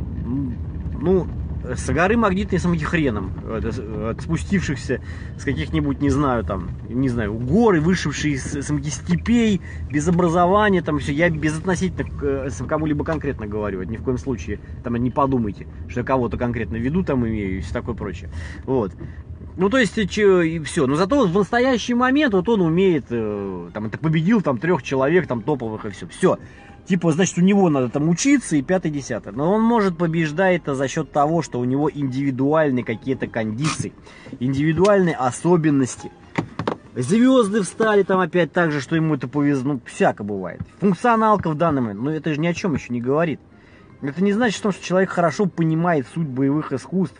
ну, 1.01 1.27
с 1.64 1.88
горы 1.90 2.16
магнитной 2.16 2.59
самим 2.59 2.81
хреном, 2.81 3.33
от 3.51 4.20
спустившихся 4.20 5.01
с 5.38 5.44
каких-нибудь, 5.44 6.01
не 6.01 6.11
знаю, 6.11 6.44
там, 6.44 6.70
не 6.88 7.09
знаю, 7.09 7.35
горы, 7.35 7.81
вышившие 7.81 8.35
из 8.35 8.42
самих 8.42 8.92
степей, 8.92 9.61
без 9.90 10.09
образования, 10.09 10.83
там 10.83 10.98
все. 10.98 11.12
Я 11.12 11.31
безотносительно 11.31 12.09
к 12.09 12.22
э, 12.22 12.51
кому-либо 12.66 13.05
конкретно 13.05 13.46
говорю, 13.46 13.83
ни 13.85 13.96
в 13.96 14.03
коем 14.03 14.18
случае, 14.18 14.59
там, 14.83 14.96
не 14.96 15.11
подумайте, 15.11 15.66
что 15.88 16.03
кого-то 16.03 16.37
конкретно 16.37 16.77
веду, 16.77 17.03
там, 17.03 17.27
имею 17.27 17.59
и 17.59 17.61
все 17.61 17.72
такое 17.72 17.94
прочее. 17.94 18.31
Вот. 18.64 18.92
Ну, 19.57 19.68
то 19.68 19.79
есть, 19.79 19.98
и 19.98 20.61
все. 20.64 20.87
Но 20.87 20.94
зато 20.94 21.27
в 21.27 21.35
настоящий 21.35 21.94
момент 21.94 22.33
вот 22.33 22.48
он 22.48 22.62
умеет, 22.62 23.07
э, 23.11 23.70
там, 23.72 23.87
это 23.87 23.98
победил 23.98 24.40
там 24.40 24.59
трех 24.59 24.83
человек, 24.83 25.27
там, 25.27 25.42
топовых 25.42 25.85
и 25.85 25.90
все. 25.90 26.07
Все 26.09 26.38
типа, 26.87 27.12
значит, 27.12 27.38
у 27.38 27.40
него 27.40 27.68
надо 27.68 27.88
там 27.88 28.09
учиться 28.09 28.57
и 28.57 28.62
пятый, 28.62 28.90
десятый. 28.90 29.33
Но 29.33 29.53
он 29.53 29.62
может 29.62 29.97
побеждать 29.97 30.62
это 30.62 30.75
за 30.75 30.88
счет 30.88 31.12
того, 31.12 31.42
что 31.42 31.61
у 31.61 31.64
него 31.64 31.90
индивидуальные 31.92 32.85
какие-то 32.85 33.27
кондиции, 33.27 33.92
индивидуальные 34.40 35.16
особенности. 35.16 36.11
Звезды 36.95 37.62
встали 37.62 38.03
там 38.03 38.21
опять 38.21 38.53
так 38.53 38.71
же, 38.71 38.81
что 38.81 38.97
ему 38.97 39.14
это 39.14 39.27
повезло. 39.27 39.75
Ну, 39.75 39.81
всяко 39.87 40.25
бывает. 40.25 40.61
Функционалка 40.81 41.49
в 41.49 41.55
данный 41.57 41.81
момент, 41.81 42.01
но 42.01 42.11
это 42.11 42.35
же 42.35 42.40
ни 42.40 42.47
о 42.47 42.55
чем 42.55 42.75
еще 42.75 42.92
не 42.92 43.01
говорит. 43.01 43.40
Это 44.03 44.23
не 44.23 44.33
значит, 44.33 44.57
что 44.57 44.73
человек 44.73 45.11
хорошо 45.11 45.47
понимает 45.47 46.07
суть 46.12 46.27
боевых 46.27 46.73
искусств 46.73 47.18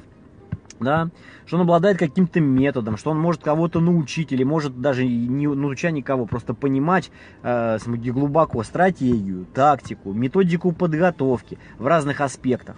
да, 0.83 1.11
что 1.47 1.57
он 1.57 1.62
обладает 1.62 1.99
каким-то 1.99 2.40
методом, 2.40 2.97
что 2.97 3.11
он 3.11 3.18
может 3.18 3.42
кого-то 3.42 3.81
научить 3.81 4.33
или 4.33 4.45
может 4.45 4.81
даже 4.81 5.05
не 5.07 5.47
науча 5.47 5.90
никого, 5.90 6.27
просто 6.27 6.55
понимать 6.55 7.11
э, 7.42 7.79
глубоко 7.87 8.62
стратегию, 8.62 9.47
тактику, 9.53 10.12
методику 10.12 10.73
подготовки 10.73 11.59
в 11.79 11.87
разных 11.87 12.21
аспектах. 12.21 12.77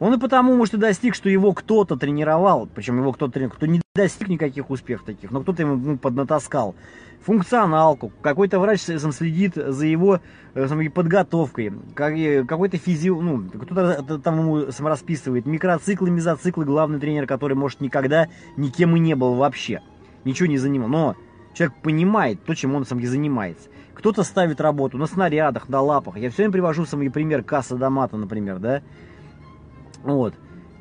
Он 0.00 0.14
и 0.14 0.18
потому, 0.18 0.56
может, 0.56 0.74
и 0.74 0.78
достиг, 0.78 1.14
что 1.14 1.28
его 1.28 1.52
кто-то 1.52 1.96
тренировал, 1.96 2.68
причем 2.72 2.98
его 2.98 3.12
кто-то 3.12 3.34
тренировал, 3.34 3.56
кто 3.56 3.66
не 3.66 3.80
достиг 3.94 4.28
никаких 4.28 4.70
успехов 4.70 5.06
таких, 5.06 5.30
но 5.30 5.42
кто-то 5.42 5.62
ему 5.62 5.76
ну, 5.76 5.98
поднатаскал 5.98 6.74
функционалку, 7.22 8.12
какой-то 8.20 8.58
врач 8.58 8.80
сам 8.80 9.12
следит 9.12 9.54
за 9.54 9.86
его 9.86 10.20
э, 10.54 10.66
сам, 10.66 10.90
подготовкой, 10.90 11.72
какой-то 11.94 12.78
физио, 12.78 13.20
ну, 13.20 13.48
кто-то 13.48 14.18
там 14.18 14.40
ему 14.40 14.72
сам 14.72 14.88
расписывает 14.88 15.46
микроциклы, 15.46 16.10
мезоциклы, 16.10 16.64
главный 16.64 16.98
тренер, 16.98 17.26
который, 17.26 17.54
может, 17.54 17.80
никогда 17.80 18.28
никем 18.56 18.96
и 18.96 18.98
не 18.98 19.14
был 19.14 19.34
вообще, 19.34 19.80
ничего 20.24 20.48
не 20.48 20.58
занимал, 20.58 20.88
но 20.88 21.16
человек 21.54 21.76
понимает 21.82 22.42
то, 22.44 22.54
чем 22.54 22.74
он 22.74 22.84
сам 22.84 22.98
и 22.98 23.06
занимается. 23.06 23.68
Кто-то 23.94 24.22
ставит 24.24 24.60
работу 24.60 24.98
на 24.98 25.06
снарядах, 25.06 25.68
на 25.68 25.80
лапах. 25.80 26.16
Я 26.16 26.30
все 26.30 26.38
время 26.38 26.52
привожу 26.52 26.86
самый 26.86 27.10
пример 27.10 27.44
касса 27.44 27.76
Домата, 27.76 28.16
например, 28.16 28.58
да, 28.58 28.82
вот. 30.02 30.34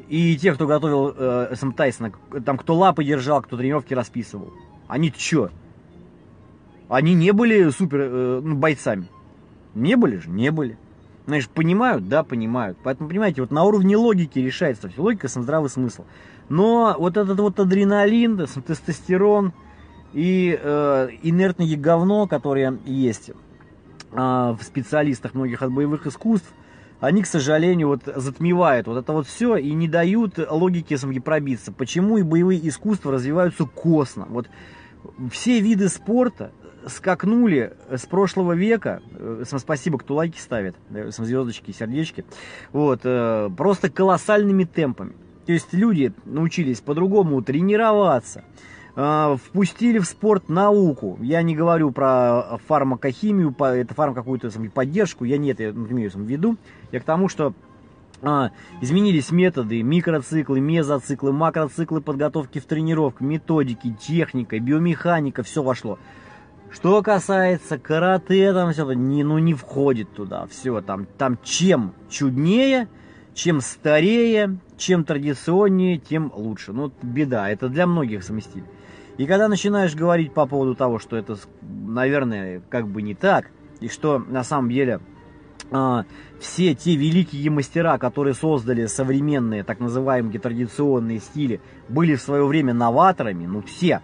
И 0.07 0.38
те, 0.38 0.53
кто 0.53 0.67
готовил 0.67 1.13
э, 1.15 1.55
сам 1.55 1.73
Тайсона, 1.73 2.12
там 2.45 2.57
кто 2.57 2.75
лапы 2.75 3.03
держал, 3.03 3.41
кто 3.41 3.57
тренировки 3.57 3.93
расписывал, 3.93 4.51
они 4.88 5.13
что? 5.17 5.51
Они 6.89 7.13
не 7.13 7.31
были 7.31 7.69
супер 7.69 7.99
э, 8.01 8.41
ну, 8.43 8.55
бойцами. 8.55 9.07
Не 9.73 9.95
были 9.95 10.17
же? 10.17 10.29
Не 10.29 10.51
были. 10.51 10.77
Знаешь, 11.25 11.47
понимают? 11.47 12.10
Да, 12.10 12.23
понимают. 12.23 12.77
Поэтому, 12.84 13.07
понимаете, 13.07 13.41
вот 13.41 13.51
на 13.51 13.63
уровне 13.63 13.95
логики 13.95 14.39
решается 14.39 14.89
все. 14.89 15.01
Логика, 15.01 15.29
сам 15.29 15.43
здравый 15.43 15.69
смысл. 15.69 16.03
Но 16.49 16.93
вот 16.99 17.15
этот 17.15 17.39
вот 17.39 17.57
адреналин, 17.60 18.45
тестостерон 18.67 19.53
и 20.12 20.60
э, 20.62 21.10
инертное 21.23 21.77
говно, 21.77 22.27
которое 22.27 22.77
есть 22.86 23.29
э, 23.29 23.34
в 24.13 24.60
специалистах 24.62 25.34
многих 25.34 25.62
от 25.62 25.71
боевых 25.71 26.07
искусств, 26.07 26.51
они, 27.02 27.24
к 27.24 27.28
сожалению, 27.28 27.88
вот 27.90 28.04
затмевают 28.06 28.88
вот 28.88 28.98
это 28.98 29.12
вот 29.12 29.28
все 29.28 29.58
и 29.58 29.74
не 29.74 29.88
дают 29.88 30.38
логике 30.38 30.98
пробиться. 31.20 31.72
Почему 31.74 32.18
и 32.18 32.24
боевые 32.24 32.66
искусства 32.68 33.12
развиваются 33.12 33.66
косно. 33.66 34.28
Вот 34.30 34.48
все 35.32 35.60
виды 35.60 35.90
спорта 35.90 36.52
скакнули 36.86 37.74
с 37.90 38.06
прошлого 38.06 38.54
века, 38.54 39.02
э, 39.14 39.44
спасибо, 39.46 39.98
кто 39.98 40.16
лайки 40.16 40.40
ставит, 40.40 40.76
звездочки, 40.90 41.72
сердечки, 41.72 42.24
вот, 42.72 43.02
э, 43.04 43.50
просто 43.58 43.90
колоссальными 43.90 44.64
темпами. 44.64 45.14
То 45.46 45.54
есть 45.54 45.74
люди 45.74 46.14
научились 46.26 46.82
по-другому 46.82 47.42
тренироваться, 47.42 48.44
впустили 48.93 49.99
в 49.99 50.06
спорт 50.06 50.49
науку. 50.49 51.17
Я 51.21 51.41
не 51.41 51.56
говорю 51.56 51.91
про 51.91 52.60
фармакохимию, 52.67 53.56
это 53.58 53.93
фарм 53.93 54.13
какую-то 54.13 54.51
поддержку, 54.73 55.23
я 55.25 55.38
не 55.38 55.51
это 55.51 55.69
имею 55.69 56.12
в 56.12 56.19
виду. 56.19 56.58
Я 56.91 56.99
к 56.99 57.04
тому, 57.04 57.30
что 57.30 57.54
а, 58.23 58.51
изменились 58.82 59.32
методы, 59.32 59.82
микроциклы, 59.82 60.60
мезоциклы, 60.60 61.32
макроциклы 61.32 62.01
подготовки 62.01 62.60
в 62.60 62.65
тренировках, 62.65 63.21
методики, 63.21 63.95
техника, 63.99 64.60
биомеханика, 64.60 65.41
все 65.41 65.63
вошло. 65.63 65.97
Что 66.71 67.01
касается 67.01 67.77
карате, 67.77 68.54
там 68.54 68.71
все 68.71 68.89
не, 68.93 69.23
ну, 69.23 69.39
не 69.39 69.54
входит 69.54 70.13
туда. 70.13 70.45
Все, 70.47 70.82
там, 70.82 71.06
там 71.17 71.38
чем 71.43 71.93
чуднее, 72.10 72.88
чем 73.34 73.60
старее, 73.60 74.58
чем 74.77 75.04
традиционнее, 75.04 75.97
тем 75.97 76.32
лучше. 76.34 76.73
Ну, 76.73 76.91
беда, 77.01 77.49
это 77.49 77.69
для 77.69 77.88
многих 77.88 78.23
совместили. 78.23 78.65
И 79.21 79.27
когда 79.27 79.47
начинаешь 79.47 79.93
говорить 79.93 80.34
по 80.34 80.47
поводу 80.47 80.73
того, 80.73 80.97
что 80.97 81.15
это, 81.15 81.38
наверное, 81.62 82.60
как 82.69 82.88
бы 82.88 83.03
не 83.03 83.13
так, 83.13 83.51
и 83.79 83.88
что 83.88 84.17
на 84.17 84.43
самом 84.43 84.71
деле 84.71 84.99
а, 85.69 86.05
все 86.39 86.73
те 86.73 86.95
великие 86.95 87.51
мастера, 87.51 87.99
которые 87.99 88.34
создали 88.34 88.88
современные, 88.88 89.63
так 89.63 89.79
называемые 89.79 90.39
традиционные 90.39 91.19
стили, 91.19 91.62
были 91.88 92.15
в 92.15 92.21
свое 92.23 92.47
время 92.47 92.73
новаторами, 92.73 93.45
ну 93.45 93.62
все, 93.62 94.01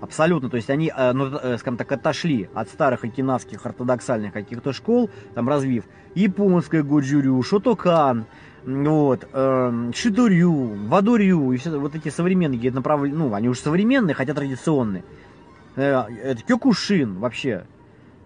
Абсолютно, 0.00 0.48
то 0.48 0.56
есть 0.56 0.70
они, 0.70 0.92
э, 0.96 1.12
ну, 1.12 1.26
э, 1.26 1.58
скажем 1.58 1.76
так, 1.76 1.90
отошли 1.90 2.48
от 2.54 2.68
старых 2.68 3.02
окинавских 3.02 3.66
ортодоксальных 3.66 4.32
каких-то 4.32 4.72
школ, 4.72 5.10
там 5.34 5.48
развив 5.48 5.84
японское 6.14 6.84
годжурю, 6.84 7.42
шотокан, 7.42 8.26
вот, 8.68 9.26
э, 9.32 9.90
шидурю, 9.94 10.74
вадурю, 10.88 11.52
и 11.52 11.56
все 11.56 11.78
вот 11.78 11.94
эти 11.94 12.10
современные 12.10 12.70
направления, 12.70 13.16
ну, 13.16 13.32
они 13.32 13.48
уже 13.48 13.60
современные, 13.60 14.14
хотя 14.14 14.34
традиционные. 14.34 15.04
Э, 15.76 16.04
это 16.22 16.42
кёкушин 16.42 17.18
вообще. 17.18 17.64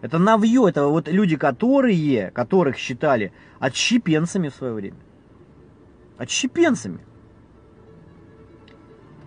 Это 0.00 0.18
навье, 0.18 0.68
это 0.68 0.88
вот 0.88 1.06
люди, 1.06 1.36
которые, 1.36 2.32
которых 2.32 2.76
считали 2.76 3.32
отщепенцами 3.60 4.48
в 4.48 4.54
свое 4.54 4.72
время. 4.72 4.96
Отщепенцами. 6.18 6.98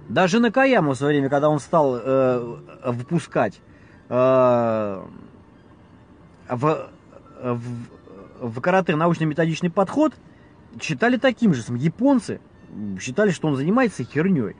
Даже 0.10 0.40
на 0.40 0.52
Каяму 0.52 0.92
в 0.92 0.98
свое 0.98 1.14
время, 1.14 1.30
когда 1.30 1.50
он 1.50 1.60
стал 1.60 1.96
э, 1.96 2.58
выпускать 2.88 3.62
э, 4.10 5.02
в, 6.50 6.90
в, 7.42 7.62
в 8.42 8.62
карате 8.62 8.98
научно-методичный 8.98 9.72
подход, 9.72 10.14
считали 10.82 11.18
таким 11.18 11.54
же. 11.54 11.62
Японцы 11.76 12.40
считали, 13.00 13.32
что 13.32 13.48
он 13.48 13.56
занимается 13.56 14.04
херней. 14.04 14.56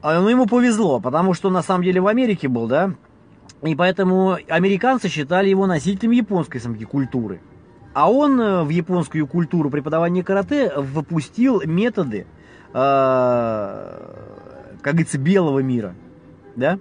А, 0.00 0.14
Но 0.14 0.22
ну, 0.22 0.28
ему 0.28 0.46
повезло, 0.46 1.00
потому 1.00 1.34
что 1.34 1.50
на 1.50 1.62
самом 1.62 1.84
деле 1.84 2.00
в 2.00 2.06
Америке 2.06 2.48
был, 2.48 2.66
да, 2.66 2.94
и 3.62 3.76
поэтому 3.76 4.38
американцы 4.48 5.08
считали 5.08 5.48
его 5.48 5.66
носителем 5.66 6.10
японской 6.10 6.58
самки 6.58 6.84
культуры. 6.84 7.40
А 7.94 8.10
он 8.10 8.40
э, 8.40 8.64
в 8.64 8.70
японскую 8.70 9.26
культуру 9.26 9.70
преподавания 9.70 10.24
карате 10.24 10.72
выпустил 10.76 11.62
методы, 11.64 12.26
э, 12.72 12.72
как 12.72 14.82
говорится, 14.82 15.18
белого 15.18 15.60
мира. 15.60 15.94
Да? 16.56 16.78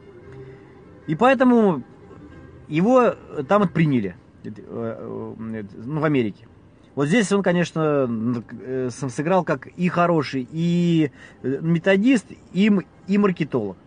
И 1.07 1.15
поэтому 1.15 1.83
его 2.67 3.15
там 3.47 3.63
отприняли 3.63 4.15
э, 4.43 4.49
э, 4.57 5.63
ну, 5.83 5.99
в 5.99 6.05
Америке. 6.05 6.47
Вот 6.95 7.07
здесь 7.07 7.31
он, 7.31 7.41
конечно, 7.41 8.09
сыграл 8.89 9.43
как 9.43 9.67
и 9.67 9.87
хороший, 9.87 10.47
и 10.51 11.11
методист, 11.41 12.25
и, 12.53 12.71
и 13.07 13.17
маркетолог. 13.17 13.77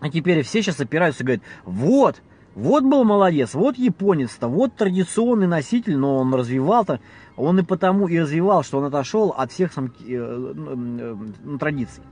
А 0.00 0.10
теперь 0.10 0.42
все 0.42 0.62
сейчас 0.62 0.80
опираются 0.80 1.22
и 1.22 1.26
говорят, 1.26 1.42
вот, 1.64 2.22
вот 2.54 2.84
был 2.84 3.04
молодец, 3.04 3.54
вот 3.54 3.76
японец-то, 3.78 4.48
вот 4.48 4.74
традиционный 4.74 5.46
носитель, 5.46 5.96
но 5.96 6.16
он 6.16 6.34
развивал-то, 6.34 7.00
он 7.36 7.58
и 7.60 7.62
потому 7.62 8.08
и 8.08 8.18
развивал, 8.18 8.62
что 8.62 8.78
он 8.78 8.84
отошел 8.84 9.30
от 9.30 9.52
всех 9.52 9.72
сам, 9.72 9.86
э, 9.86 10.12
э, 10.12 11.16
э, 11.44 11.58
традиций. 11.58 12.02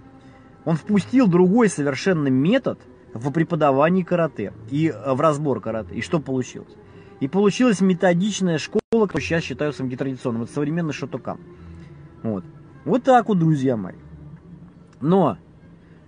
Он 0.65 0.77
впустил 0.77 1.29
другой 1.29 1.69
совершенно 1.69 2.29
метод 2.29 2.81
в 3.15 3.31
преподавании 3.31 4.03
карате 4.03 4.53
и 4.71 4.89
э, 4.89 5.13
в 5.15 5.21
разбор 5.21 5.61
карате. 5.61 5.95
И 5.95 6.01
что 6.01 6.21
получилось? 6.21 6.75
И 7.21 7.29
получилась 7.29 7.81
методичная 7.81 8.59
школа, 8.59 8.81
которую 8.93 9.23
сейчас 9.23 9.43
считаю 9.43 9.73
самки 9.73 9.97
традиционным. 9.97 10.43
Это 10.43 10.53
современный 10.53 10.93
шотокан. 10.93 11.39
Вот. 12.23 12.45
Вот 12.85 13.03
так 13.05 13.29
вот, 13.29 13.39
друзья 13.39 13.77
мои. 13.77 13.97
Но 15.01 15.39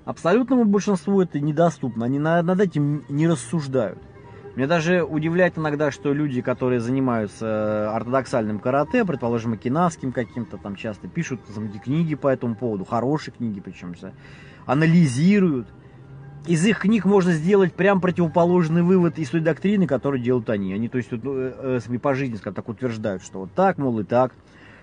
абсолютному 0.05 0.65
большинству 0.65 1.21
это 1.21 1.41
недоступно. 1.41 2.05
Они 2.05 2.19
над 2.19 2.61
этим 2.61 3.05
не 3.09 3.27
рассуждают. 3.27 3.99
Мне 4.59 4.67
даже 4.67 5.05
удивляет 5.05 5.57
иногда, 5.57 5.93
что 5.93 6.13
люди, 6.13 6.43
которые 6.43 6.81
занимаются 6.81 7.47
э, 7.47 7.95
ортодоксальным 7.95 8.59
карате, 8.59 9.05
предположим, 9.05 9.53
окинавским 9.53 10.11
каким-то, 10.11 10.57
там 10.57 10.75
часто 10.75 11.07
пишут 11.07 11.43
там, 11.55 11.71
книги 11.79 12.17
по 12.17 12.27
этому 12.27 12.57
поводу, 12.57 12.85
хорошие 12.85 13.33
книги 13.33 13.61
причем, 13.61 13.95
анализируют. 14.67 15.69
Из 16.47 16.65
их 16.65 16.79
книг 16.79 17.05
можно 17.05 17.33
сделать 17.33 17.75
прям 17.75 18.01
противоположный 18.01 18.83
вывод 18.83 19.19
из 19.19 19.31
той 19.31 19.41
доктрины, 19.41 19.87
которую 19.87 20.23
делают 20.23 20.49
они. 20.49 20.73
Они, 20.73 20.89
то 20.89 20.97
есть, 20.97 21.11
ну, 21.11 21.35
э, 21.37 21.81
э, 21.87 21.99
по 21.99 22.15
жизни, 22.15 22.37
скажем 22.37 22.55
так, 22.55 22.69
утверждают, 22.69 23.23
что 23.23 23.41
вот 23.41 23.53
так, 23.53 23.77
мол, 23.79 24.01
и 24.01 24.05
так. 24.05 24.33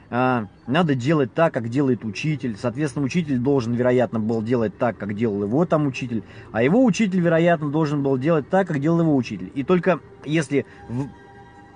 А, 0.09 0.47
надо 0.67 0.93
делать 0.93 1.33
так, 1.33 1.53
как 1.53 1.69
делает 1.69 2.05
учитель. 2.05 2.55
Соответственно, 2.59 3.05
учитель 3.05 3.39
должен, 3.39 3.73
вероятно, 3.73 4.19
был 4.19 4.41
делать 4.43 4.77
так, 4.77 4.97
как 4.97 5.15
делал 5.15 5.43
его 5.43 5.65
там 5.65 5.87
учитель, 5.87 6.23
а 6.51 6.61
его 6.61 6.83
учитель, 6.83 7.19
вероятно, 7.19 7.69
должен 7.69 8.03
был 8.03 8.17
делать 8.17 8.49
так, 8.49 8.67
как 8.67 8.79
делал 8.79 8.99
его 8.99 9.15
учитель. 9.15 9.51
И 9.55 9.63
только 9.63 9.99
если 10.23 10.65
в, 10.87 11.07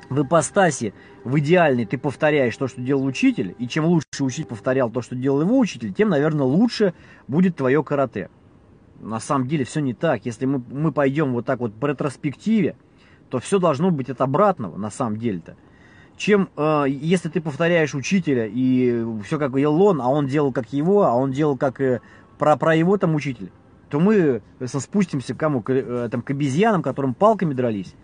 в 0.10 0.24
ипостаси, 0.24 0.94
в 1.24 1.40
идеальной, 1.40 1.86
ты 1.86 1.98
повторяешь 1.98 2.56
то, 2.56 2.68
что 2.68 2.82
делал 2.82 3.06
учитель, 3.06 3.56
и 3.58 3.68
чем 3.68 3.86
лучше 3.86 4.24
учитель 4.24 4.46
повторял 4.46 4.90
то, 4.92 5.02
что 5.02 5.16
делал 5.16 5.42
его 5.42 5.58
учитель, 5.58 5.94
тем, 5.94 6.10
наверное, 6.10 6.46
лучше 6.46 6.94
будет 7.28 7.56
твое 7.56 7.84
карате. 7.84 8.30
На 9.00 9.20
самом 9.20 9.48
деле 9.48 9.66
все 9.66 9.80
не 9.80 9.94
так. 9.94 10.26
Если 10.26 10.46
мы, 10.46 10.62
мы 10.70 10.92
пойдем 10.92 11.34
вот 11.34 11.46
так 11.46 11.60
вот 11.60 11.74
по 11.74 11.88
ретроспективе, 11.88 12.76
то 13.30 13.40
все 13.40 13.60
должно 13.60 13.92
быть 13.92 14.10
от 14.10 14.22
обратного, 14.22 14.78
на 14.78 14.90
самом 14.90 15.18
деле-то 15.18 15.56
чем 16.20 16.50
э, 16.58 16.86
если 16.90 17.30
ты 17.30 17.40
повторяешь 17.40 17.96
учителя 17.96 18.46
и 18.46 19.04
все 19.24 19.40
как 19.40 19.56
делал 19.56 19.82
он, 19.82 20.02
а 20.02 20.10
он 20.10 20.28
делал 20.28 20.52
как 20.52 20.72
его, 20.74 21.04
а 21.04 21.16
он 21.16 21.32
делал 21.32 21.58
как 21.58 21.80
э, 21.80 22.02
про, 22.38 22.58
про 22.58 22.76
его 22.76 22.98
там 22.98 23.16
учитель, 23.16 23.52
то 23.90 24.00
мы 24.00 24.42
спустимся 24.66 25.34
к 25.34 25.38
кому? 25.38 25.62
К, 25.62 25.72
э, 25.72 26.10
там, 26.12 26.22
к 26.22 26.30
обезьянам, 26.30 26.84
которым 26.84 27.14
палками 27.14 27.54
дрались. 27.54 27.96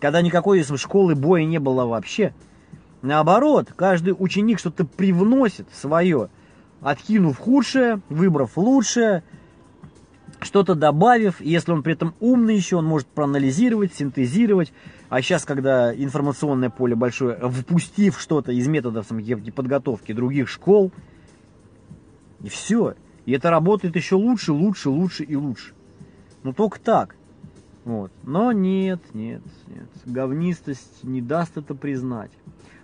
Когда 0.00 0.22
никакой 0.22 0.60
если, 0.60 0.78
школы 0.78 1.14
боя 1.14 1.44
не 1.44 1.58
было 1.58 1.84
вообще. 1.84 2.34
Наоборот, 3.02 3.72
каждый 3.76 4.14
ученик 4.18 4.58
что-то 4.58 4.86
привносит 4.86 5.68
свое, 5.72 6.30
откинув 6.80 7.38
худшее, 7.38 8.00
выбрав 8.08 8.56
лучшее, 8.56 9.22
что-то 10.40 10.74
добавив, 10.74 11.40
если 11.40 11.72
он 11.72 11.82
при 11.82 11.92
этом 11.92 12.14
умный 12.20 12.56
еще, 12.56 12.76
он 12.76 12.86
может 12.86 13.06
проанализировать, 13.08 13.94
синтезировать. 13.94 14.72
А 15.08 15.20
сейчас, 15.22 15.44
когда 15.44 15.94
информационное 15.94 16.70
поле 16.70 16.94
большое, 16.94 17.36
впустив 17.36 18.18
что-то 18.20 18.52
из 18.52 18.66
методов 18.66 19.08
подготовки 19.54 20.12
других 20.12 20.48
школ, 20.48 20.92
и 22.42 22.48
все. 22.48 22.94
И 23.26 23.32
это 23.32 23.50
работает 23.50 23.96
еще 23.96 24.14
лучше, 24.14 24.52
лучше, 24.52 24.88
лучше 24.90 25.24
и 25.24 25.36
лучше. 25.36 25.74
Но 26.42 26.52
только 26.52 26.80
так. 26.80 27.16
Вот. 27.84 28.10
Но 28.22 28.52
нет, 28.52 29.00
нет, 29.14 29.42
нет. 29.66 29.88
Говнистость 30.06 31.04
не 31.04 31.20
даст 31.20 31.56
это 31.56 31.74
признать. 31.74 32.30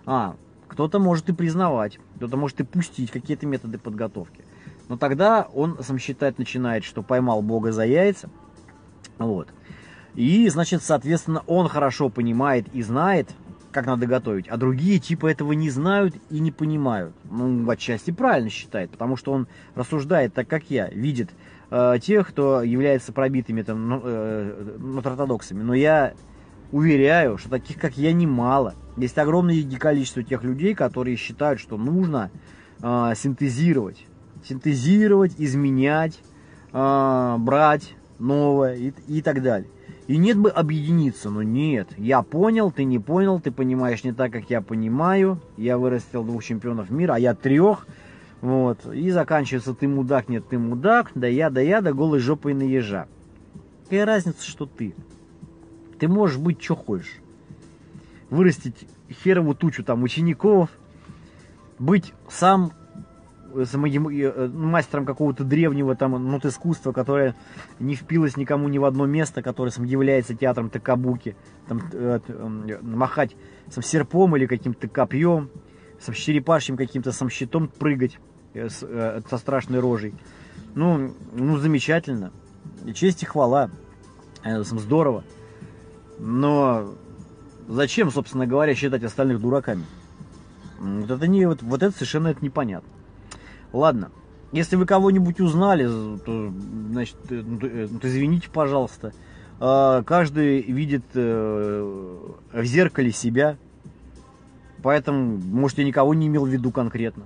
А, 0.05 0.35
кто-то 0.67 0.99
может 0.99 1.29
и 1.29 1.33
признавать, 1.33 1.99
кто-то 2.15 2.37
может 2.37 2.59
и 2.59 2.63
пустить 2.63 3.11
какие-то 3.11 3.45
методы 3.45 3.77
подготовки. 3.77 4.43
Но 4.87 4.97
тогда 4.97 5.47
он 5.53 5.77
сам 5.83 5.97
считать 5.97 6.37
начинает, 6.37 6.83
что 6.83 7.03
поймал 7.03 7.41
Бога 7.41 7.71
за 7.71 7.85
яйца. 7.85 8.29
Вот. 9.17 9.49
И, 10.15 10.47
значит, 10.49 10.81
соответственно, 10.81 11.43
он 11.45 11.67
хорошо 11.67 12.09
понимает 12.09 12.67
и 12.73 12.81
знает, 12.81 13.29
как 13.71 13.85
надо 13.85 14.07
готовить, 14.07 14.47
а 14.47 14.57
другие 14.57 14.97
типа 14.97 15.27
этого 15.27 15.51
не 15.51 15.69
знают 15.69 16.15
и 16.31 16.39
не 16.39 16.51
понимают. 16.51 17.13
Ну, 17.29 17.69
отчасти 17.69 18.09
правильно 18.09 18.49
считает, 18.49 18.89
потому 18.89 19.15
что 19.17 19.31
он 19.31 19.47
рассуждает 19.75 20.33
так, 20.33 20.47
как 20.47 20.71
я, 20.71 20.87
видит 20.87 21.29
э, 21.69 21.97
тех, 22.01 22.27
кто 22.29 22.63
является 22.63 23.13
пробитыми 23.13 23.61
там, 23.61 23.87
ну, 23.87 24.01
э. 24.03 25.51
Но 25.51 25.73
я 25.75 26.13
уверяю, 26.71 27.37
что 27.37 27.49
таких, 27.49 27.79
как 27.79 27.97
я, 27.97 28.11
немало. 28.13 28.73
Есть 28.95 29.19
огромное 29.19 29.63
количество 29.77 30.23
тех 30.23 30.43
людей, 30.43 30.73
которые 30.73 31.15
считают, 31.15 31.59
что 31.59 31.77
нужно 31.77 32.31
э, 32.81 33.13
синтезировать 33.15 34.06
синтезировать, 34.45 35.33
изменять, 35.37 36.19
э, 36.73 37.35
брать 37.39 37.95
новое 38.19 38.75
и 38.75 39.21
так 39.21 39.41
далее. 39.41 39.69
И 40.07 40.15
нет 40.15 40.37
бы 40.37 40.49
объединиться, 40.49 41.29
но 41.29 41.43
нет. 41.43 41.89
Я 41.97 42.21
понял, 42.21 42.71
ты 42.71 42.85
не 42.85 42.97
понял, 42.97 43.41
ты 43.41 43.51
понимаешь 43.51 44.05
не 44.05 44.13
так, 44.13 44.31
как 44.31 44.49
я 44.49 44.61
понимаю. 44.61 45.41
Я 45.57 45.77
вырастил 45.77 46.23
двух 46.23 46.45
чемпионов 46.45 46.89
мира, 46.89 47.15
а 47.15 47.19
я 47.19 47.35
трех. 47.35 47.85
Вот. 48.39 48.85
И 48.93 49.09
заканчивается 49.11 49.73
ты 49.73 49.87
мудак, 49.87 50.29
нет, 50.29 50.47
ты 50.47 50.57
мудак, 50.57 51.11
да 51.13 51.27
я, 51.27 51.49
да 51.49 51.59
я, 51.59 51.81
да 51.81 51.91
голой 51.91 52.19
жопой 52.19 52.53
на 52.53 52.63
ежа. 52.63 53.07
Какая 53.83 54.05
разница, 54.05 54.43
что 54.43 54.65
ты? 54.65 54.95
Ты 55.99 56.07
можешь 56.07 56.37
быть, 56.37 56.63
что 56.63 56.75
хочешь. 56.75 57.17
Вырастить 58.29 58.87
херову 59.11 59.55
тучу 59.55 59.83
там 59.83 60.03
учеников, 60.03 60.69
быть 61.79 62.13
сам 62.29 62.71
э, 63.57 63.65
э, 63.65 64.47
мастером 64.47 65.05
какого-то 65.05 65.43
древнего 65.43 65.95
там 65.95 66.11
ну, 66.11 66.39
искусства, 66.43 66.91
которое 66.91 67.35
не 67.79 67.95
впилось 67.95 68.37
никому 68.37 68.67
ни 68.69 68.77
в 68.77 68.85
одно 68.85 69.05
место, 69.05 69.41
которое 69.41 69.71
сам 69.71 69.85
является 69.85 70.35
театром 70.35 70.69
Такабуки, 70.69 71.35
там, 71.67 71.81
э, 71.91 72.19
э, 72.27 72.79
махать 72.81 73.35
сам 73.69 73.83
серпом 73.83 74.35
или 74.37 74.45
каким-то 74.45 74.87
копьем, 74.87 75.49
с 75.99 76.13
черепашьим 76.13 76.77
каким-то 76.77 77.11
сам 77.11 77.29
щитом 77.29 77.67
прыгать 77.67 78.19
э, 78.53 78.69
с, 78.69 78.83
э, 78.83 79.21
со 79.29 79.37
страшной 79.37 79.79
рожей. 79.79 80.13
Ну, 80.75 81.13
ну, 81.33 81.57
замечательно. 81.57 82.31
Честь 82.93 83.23
и 83.23 83.25
хвала. 83.25 83.71
Э, 84.43 84.63
здорово. 84.63 85.23
Но 86.19 86.95
зачем, 87.67 88.11
собственно 88.11 88.45
говоря, 88.47 88.75
считать 88.75 89.03
остальных 89.03 89.41
дураками? 89.41 89.85
Вот 90.79 91.09
это, 91.09 91.27
не, 91.27 91.45
вот, 91.45 91.61
вот 91.63 91.81
это 91.81 91.91
совершенно 91.91 92.29
это 92.29 92.43
непонятно. 92.43 92.89
Ладно, 93.73 94.11
если 94.51 94.75
вы 94.75 94.85
кого-нибудь 94.85 95.39
узнали, 95.39 95.85
то, 95.85 96.53
значит, 96.91 97.17
э, 97.29 97.43
ну, 97.45 97.59
э, 97.61 97.87
ну, 97.89 97.99
то 97.99 98.07
извините, 98.07 98.49
пожалуйста. 98.49 99.13
А, 99.59 100.03
каждый 100.03 100.61
видит 100.61 101.03
э, 101.15 102.31
в 102.53 102.63
зеркале 102.63 103.11
себя, 103.11 103.57
поэтому, 104.83 105.37
может, 105.37 105.79
я 105.79 105.83
никого 105.83 106.13
не 106.13 106.27
имел 106.27 106.45
в 106.45 106.49
виду 106.49 106.71
конкретно. 106.71 107.23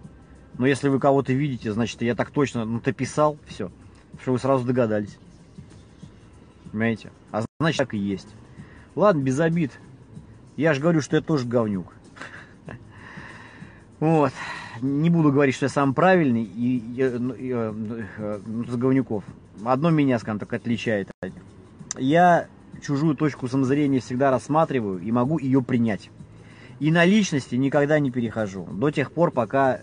Но 0.58 0.66
если 0.66 0.90
вы 0.90 1.00
кого-то 1.00 1.34
видите, 1.34 1.72
значит, 1.74 2.02
я 2.02 2.16
так 2.16 2.32
точно, 2.32 2.66
ну, 2.66 2.80
ты 2.80 2.92
писал, 2.92 3.38
все, 3.48 3.72
что 4.22 4.32
вы 4.32 4.40
сразу 4.40 4.66
догадались. 4.66 5.18
Понимаете? 6.72 7.12
А 7.32 7.44
значит, 7.60 7.80
так 7.80 7.94
и 7.94 7.98
есть. 7.98 8.30
Ладно, 8.96 9.22
без 9.22 9.40
обид. 9.40 9.72
Я 10.58 10.74
же 10.74 10.82
говорю, 10.82 11.02
что 11.02 11.16
я 11.18 11.22
тоже 11.22 11.46
говнюк. 11.46 11.94
Вот. 14.00 14.34
Не 14.82 15.10
буду 15.10 15.32
говорить, 15.32 15.56
что 15.56 15.66
я 15.66 15.70
сам 15.70 15.94
правильный 15.94 16.44
и, 16.44 16.78
и, 16.78 17.10
ну, 17.20 17.34
и, 17.34 17.50
и, 17.50 18.42
ну, 18.46 18.66
с 18.66 18.76
говнюков. 18.76 19.24
Одно 19.64 19.92
меня, 19.92 20.18
скажем 20.18 20.40
так, 20.40 20.52
отличает. 20.54 21.10
Я 21.98 22.48
чужую 22.82 23.16
точку 23.16 23.48
самозрения 23.48 24.00
всегда 24.00 24.32
рассматриваю 24.32 25.00
и 25.00 25.12
могу 25.12 25.38
ее 25.38 25.62
принять. 25.62 26.10
И 26.80 26.92
на 26.92 27.06
личности 27.06 27.56
никогда 27.56 28.00
не 28.00 28.10
перехожу. 28.10 28.66
До 28.72 28.90
тех 28.90 29.12
пор, 29.12 29.30
пока 29.30 29.82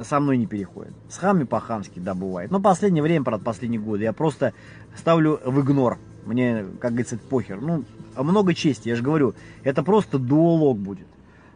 со 0.00 0.20
мной 0.20 0.38
не 0.38 0.46
переходит. 0.46 0.94
С 1.10 1.18
хами 1.18 1.44
по-хамски, 1.44 1.98
да, 1.98 2.14
бывает. 2.14 2.50
Но 2.50 2.60
последнее 2.60 3.02
время, 3.02 3.24
правда, 3.24 3.44
последние 3.44 3.80
годы, 3.80 4.04
я 4.04 4.12
просто 4.14 4.54
ставлю 4.96 5.40
в 5.44 5.60
игнор. 5.60 5.98
Мне, 6.24 6.64
как 6.80 6.92
говорится, 6.92 7.18
похер. 7.18 7.60
Ну, 7.60 7.84
много 8.16 8.54
чести, 8.54 8.88
я 8.88 8.96
же 8.96 9.02
говорю, 9.02 9.34
это 9.62 9.82
просто 9.82 10.18
дуолог 10.18 10.78
будет. 10.78 11.06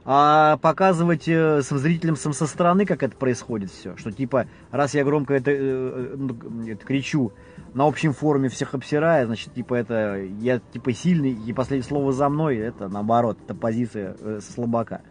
А 0.05 0.57
показывать 0.57 1.29
э, 1.29 1.61
зрителям 1.62 2.17
сам 2.17 2.33
со 2.33 2.47
стороны, 2.47 2.87
как 2.87 3.05
это 3.05 3.17
происходит 3.17 3.71
все, 3.71 3.97
что 3.97 4.11
типа, 4.11 4.47
раз 4.73 4.95
я 4.95 5.05
громко 5.05 5.35
это, 5.35 5.53
э, 5.53 6.17
э, 6.17 6.73
это 6.73 6.85
кричу 6.85 7.33
на 7.75 7.87
общем 7.87 8.12
форуме 8.12 8.49
всех 8.49 8.75
обсирая, 8.75 9.27
значит, 9.27 9.55
типа 9.55 9.75
это, 9.75 10.21
я 10.41 10.59
типа 10.59 10.93
сильный, 10.93 11.33
и 11.33 11.53
последнее 11.53 11.88
слово 11.88 12.12
за 12.12 12.29
мной, 12.29 12.57
это 12.57 12.88
наоборот, 12.88 13.38
это 13.45 13.55
позиция 13.55 14.17
э, 14.19 14.41
слабака. 14.41 15.03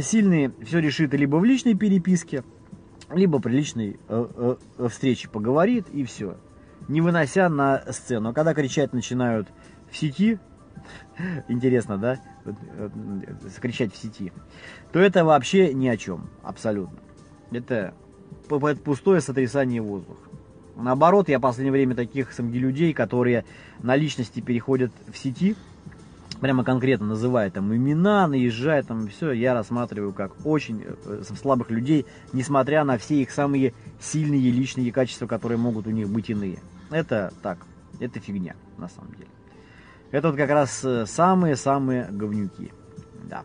Сильный 0.00 0.50
все 0.64 0.78
решит 0.78 1.12
либо 1.12 1.36
в 1.36 1.44
личной 1.44 1.74
переписке, 1.74 2.42
либо 3.10 3.38
при 3.38 3.52
личной 3.52 4.00
э, 4.08 4.56
э, 4.78 4.88
встрече 4.88 5.28
поговорит, 5.28 5.88
и 5.92 6.04
все 6.04 6.36
не 6.88 7.00
вынося 7.00 7.48
на 7.48 7.82
сцену. 7.92 8.30
А 8.30 8.32
когда 8.32 8.54
кричать 8.54 8.92
начинают 8.92 9.48
в 9.90 9.96
сети, 9.96 10.38
интересно, 11.48 11.98
да, 11.98 12.18
кричать 13.60 13.92
в 13.92 13.96
сети, 13.96 14.32
то 14.92 15.00
это 15.00 15.24
вообще 15.24 15.72
ни 15.74 15.88
о 15.88 15.96
чем, 15.96 16.28
абсолютно. 16.42 16.98
Это 17.50 17.94
пустое 18.48 19.20
сотрясание 19.20 19.80
воздуха. 19.80 20.20
Наоборот, 20.76 21.28
я 21.28 21.38
в 21.38 21.42
последнее 21.42 21.72
время 21.72 21.94
таких 21.94 22.32
среди 22.32 22.58
людей, 22.58 22.92
которые 22.92 23.44
на 23.80 23.96
личности 23.96 24.40
переходят 24.40 24.92
в 25.10 25.16
сети, 25.16 25.56
прямо 26.40 26.64
конкретно 26.64 27.06
называя 27.06 27.50
там 27.50 27.74
имена, 27.74 28.26
наезжая 28.26 28.82
там 28.82 29.08
все, 29.08 29.32
я 29.32 29.54
рассматриваю 29.54 30.12
как 30.12 30.32
очень 30.44 30.84
э, 30.84 31.22
слабых 31.40 31.70
людей, 31.70 32.04
несмотря 32.34 32.84
на 32.84 32.98
все 32.98 33.22
их 33.22 33.30
самые 33.30 33.72
сильные 34.00 34.50
личные 34.50 34.92
качества, 34.92 35.26
которые 35.26 35.56
могут 35.56 35.86
у 35.86 35.90
них 35.90 36.10
быть 36.10 36.28
иные. 36.28 36.58
Это 36.90 37.32
так, 37.42 37.58
это 37.98 38.20
фигня, 38.20 38.54
на 38.76 38.88
самом 38.88 39.12
деле. 39.12 39.28
Это 40.16 40.28
вот 40.28 40.38
как 40.38 40.48
раз 40.48 40.82
э, 40.82 41.04
самые-самые 41.04 42.06
говнюки. 42.10 42.72
Да. 43.24 43.44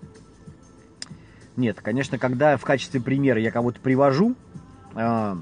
Нет, 1.57 1.81
конечно, 1.81 2.17
когда 2.17 2.55
в 2.55 2.63
качестве 2.63 3.01
примера 3.01 3.41
я 3.41 3.51
кого-то 3.51 3.81
привожу, 3.81 4.35
э, 4.95 5.35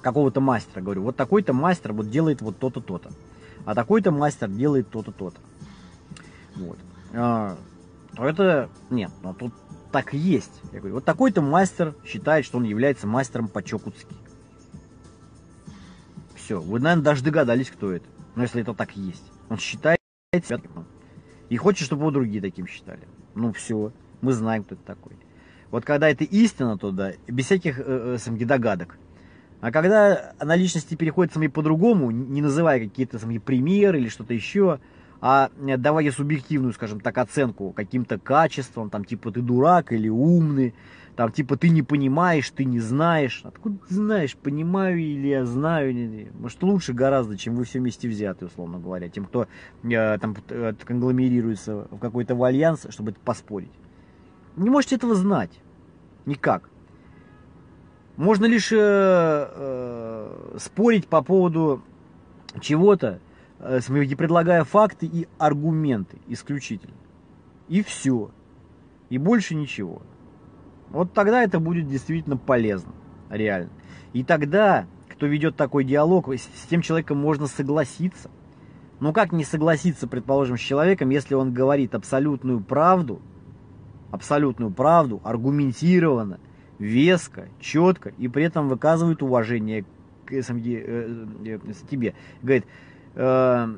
какого-то 0.00 0.40
мастера, 0.40 0.80
говорю, 0.80 1.02
вот 1.02 1.16
такой-то 1.16 1.52
мастер 1.52 1.92
вот 1.92 2.08
делает 2.08 2.40
вот 2.40 2.56
то-то, 2.56 2.80
то-то. 2.80 3.10
А 3.64 3.74
такой-то 3.74 4.12
мастер 4.12 4.46
делает 4.48 4.88
то-то, 4.90 5.10
то-то. 5.10 5.40
Вот. 6.54 6.78
Э, 7.10 7.56
то 8.14 8.24
это, 8.24 8.68
нет, 8.90 9.10
но 9.24 9.34
тут 9.34 9.52
так 9.90 10.14
и 10.14 10.18
есть. 10.18 10.62
Я 10.72 10.78
говорю, 10.78 10.94
вот 10.94 11.04
такой-то 11.04 11.42
мастер 11.42 11.96
считает, 12.04 12.44
что 12.44 12.58
он 12.58 12.62
является 12.62 13.08
мастером 13.08 13.48
по 13.48 13.60
чокутски. 13.60 14.14
Все, 16.36 16.60
вы, 16.60 16.78
наверное, 16.78 17.02
даже 17.02 17.24
догадались, 17.24 17.72
кто 17.72 17.90
это. 17.90 18.06
Но 18.36 18.42
если 18.42 18.62
это 18.62 18.72
так 18.72 18.96
и 18.96 19.00
есть. 19.00 19.24
Он 19.48 19.58
считает 19.58 19.98
и 21.50 21.56
хочет, 21.58 21.84
чтобы 21.84 22.04
его 22.04 22.10
другие 22.10 22.40
таким 22.40 22.66
считали. 22.66 23.06
Ну 23.34 23.52
все, 23.52 23.92
мы 24.22 24.32
знаем, 24.32 24.64
кто 24.64 24.76
это 24.76 24.82
такой. 24.82 25.12
Вот 25.70 25.84
когда 25.84 26.08
это 26.08 26.24
истина, 26.24 26.78
то 26.78 26.90
да, 26.90 27.12
без 27.28 27.44
всяких 27.44 27.78
э, 27.78 28.16
э, 28.16 28.44
догадок. 28.46 28.96
А 29.60 29.70
когда 29.70 30.32
на 30.40 30.56
личности 30.56 30.94
переходит 30.94 31.34
сами 31.34 31.48
по-другому, 31.48 32.10
не 32.10 32.40
называя 32.40 32.80
какие-то 32.80 33.18
сами 33.18 33.36
примеры 33.36 34.00
или 34.00 34.08
что-то 34.08 34.32
еще, 34.32 34.80
а 35.20 35.50
э, 35.60 35.76
давая 35.76 36.10
субъективную, 36.10 36.72
скажем 36.72 37.00
так, 37.00 37.18
оценку 37.18 37.72
каким-то 37.72 38.18
качествам, 38.18 38.88
там 38.88 39.04
типа 39.04 39.32
ты 39.32 39.42
дурак 39.42 39.92
или 39.92 40.08
умный, 40.08 40.74
там 41.16 41.30
типа 41.30 41.56
ты 41.56 41.68
не 41.68 41.82
понимаешь, 41.82 42.50
ты 42.50 42.64
не 42.64 42.80
знаешь. 42.80 43.42
Откуда 43.44 43.76
ты 43.86 43.94
знаешь, 43.94 44.34
понимаю 44.36 44.98
или 44.98 45.28
я 45.28 45.44
знаю? 45.44 45.94
Может 46.34 46.62
лучше 46.62 46.94
гораздо, 46.94 47.36
чем 47.36 47.54
вы 47.54 47.64
все 47.64 47.80
вместе 47.80 48.08
взяты, 48.08 48.46
условно 48.46 48.78
говоря, 48.78 49.08
тем, 49.08 49.26
кто 49.26 49.46
э, 49.82 50.18
там 50.18 50.34
э, 50.48 50.72
конгломерируется 50.84 51.86
в 51.90 51.98
какой-то 51.98 52.42
альянс, 52.42 52.86
чтобы 52.88 53.12
поспорить. 53.12 53.72
Не 54.56 54.70
можете 54.70 54.96
этого 54.96 55.14
знать. 55.14 55.60
Никак. 56.24 56.70
Можно 58.16 58.46
лишь 58.46 58.72
э, 58.72 58.76
э, 58.78 60.56
спорить 60.58 61.08
по 61.08 61.22
поводу 61.22 61.82
чего-то, 62.60 63.20
э, 63.58 63.80
предлагая 64.16 64.64
факты 64.64 65.06
и 65.06 65.28
аргументы 65.38 66.18
исключительно. 66.26 66.94
И 67.68 67.82
все. 67.82 68.30
И 69.10 69.18
больше 69.18 69.54
ничего. 69.54 70.02
Вот 70.92 71.12
тогда 71.12 71.42
это 71.42 71.58
будет 71.58 71.88
действительно 71.88 72.36
полезно, 72.36 72.92
реально. 73.30 73.70
И 74.12 74.22
тогда, 74.24 74.86
кто 75.08 75.26
ведет 75.26 75.56
такой 75.56 75.84
диалог, 75.84 76.28
с 76.32 76.66
тем 76.68 76.82
человеком 76.82 77.18
можно 77.18 77.46
согласиться. 77.46 78.30
Но 79.00 79.12
как 79.12 79.32
не 79.32 79.44
согласиться, 79.44 80.06
предположим, 80.06 80.56
с 80.56 80.60
человеком, 80.60 81.10
если 81.10 81.34
он 81.34 81.52
говорит 81.52 81.94
абсолютную 81.94 82.60
правду, 82.60 83.20
абсолютную 84.12 84.70
правду, 84.70 85.20
аргументированно, 85.24 86.38
веско, 86.78 87.48
четко, 87.58 88.10
и 88.18 88.28
при 88.28 88.44
этом 88.44 88.68
выказывает 88.68 89.22
уважение 89.22 89.84
к 90.24 90.32
э, 90.32 90.42
э, 90.42 91.58
тебе. 91.90 92.14
Говорит, 92.42 92.66
Э, 93.14 93.68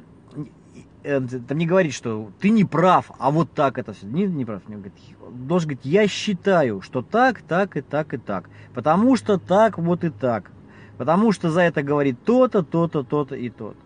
там 1.04 1.58
не 1.58 1.66
говорит, 1.66 1.92
что 1.92 2.30
ты 2.40 2.48
не 2.48 2.64
прав, 2.64 3.10
а 3.18 3.30
вот 3.30 3.52
так 3.52 3.78
это 3.78 3.92
все. 3.92 4.06
Не, 4.06 4.26
не 4.26 4.44
прав. 4.44 4.66
Не, 4.68 4.76
говорит, 4.76 4.94
должен 5.30 5.68
говорить, 5.68 5.84
я 5.84 6.08
считаю, 6.08 6.80
что 6.80 7.02
так, 7.02 7.42
так 7.42 7.76
и 7.76 7.82
так 7.82 8.14
и 8.14 8.16
так. 8.16 8.48
Потому 8.72 9.16
что 9.16 9.38
так, 9.38 9.78
вот 9.78 10.02
и 10.02 10.10
так. 10.10 10.50
Потому 10.96 11.32
что 11.32 11.50
за 11.50 11.62
это 11.62 11.82
говорит 11.82 12.24
то-то, 12.24 12.62
то-то, 12.62 13.02
то-то 13.02 13.34
и 13.34 13.50
то-то. 13.50 13.76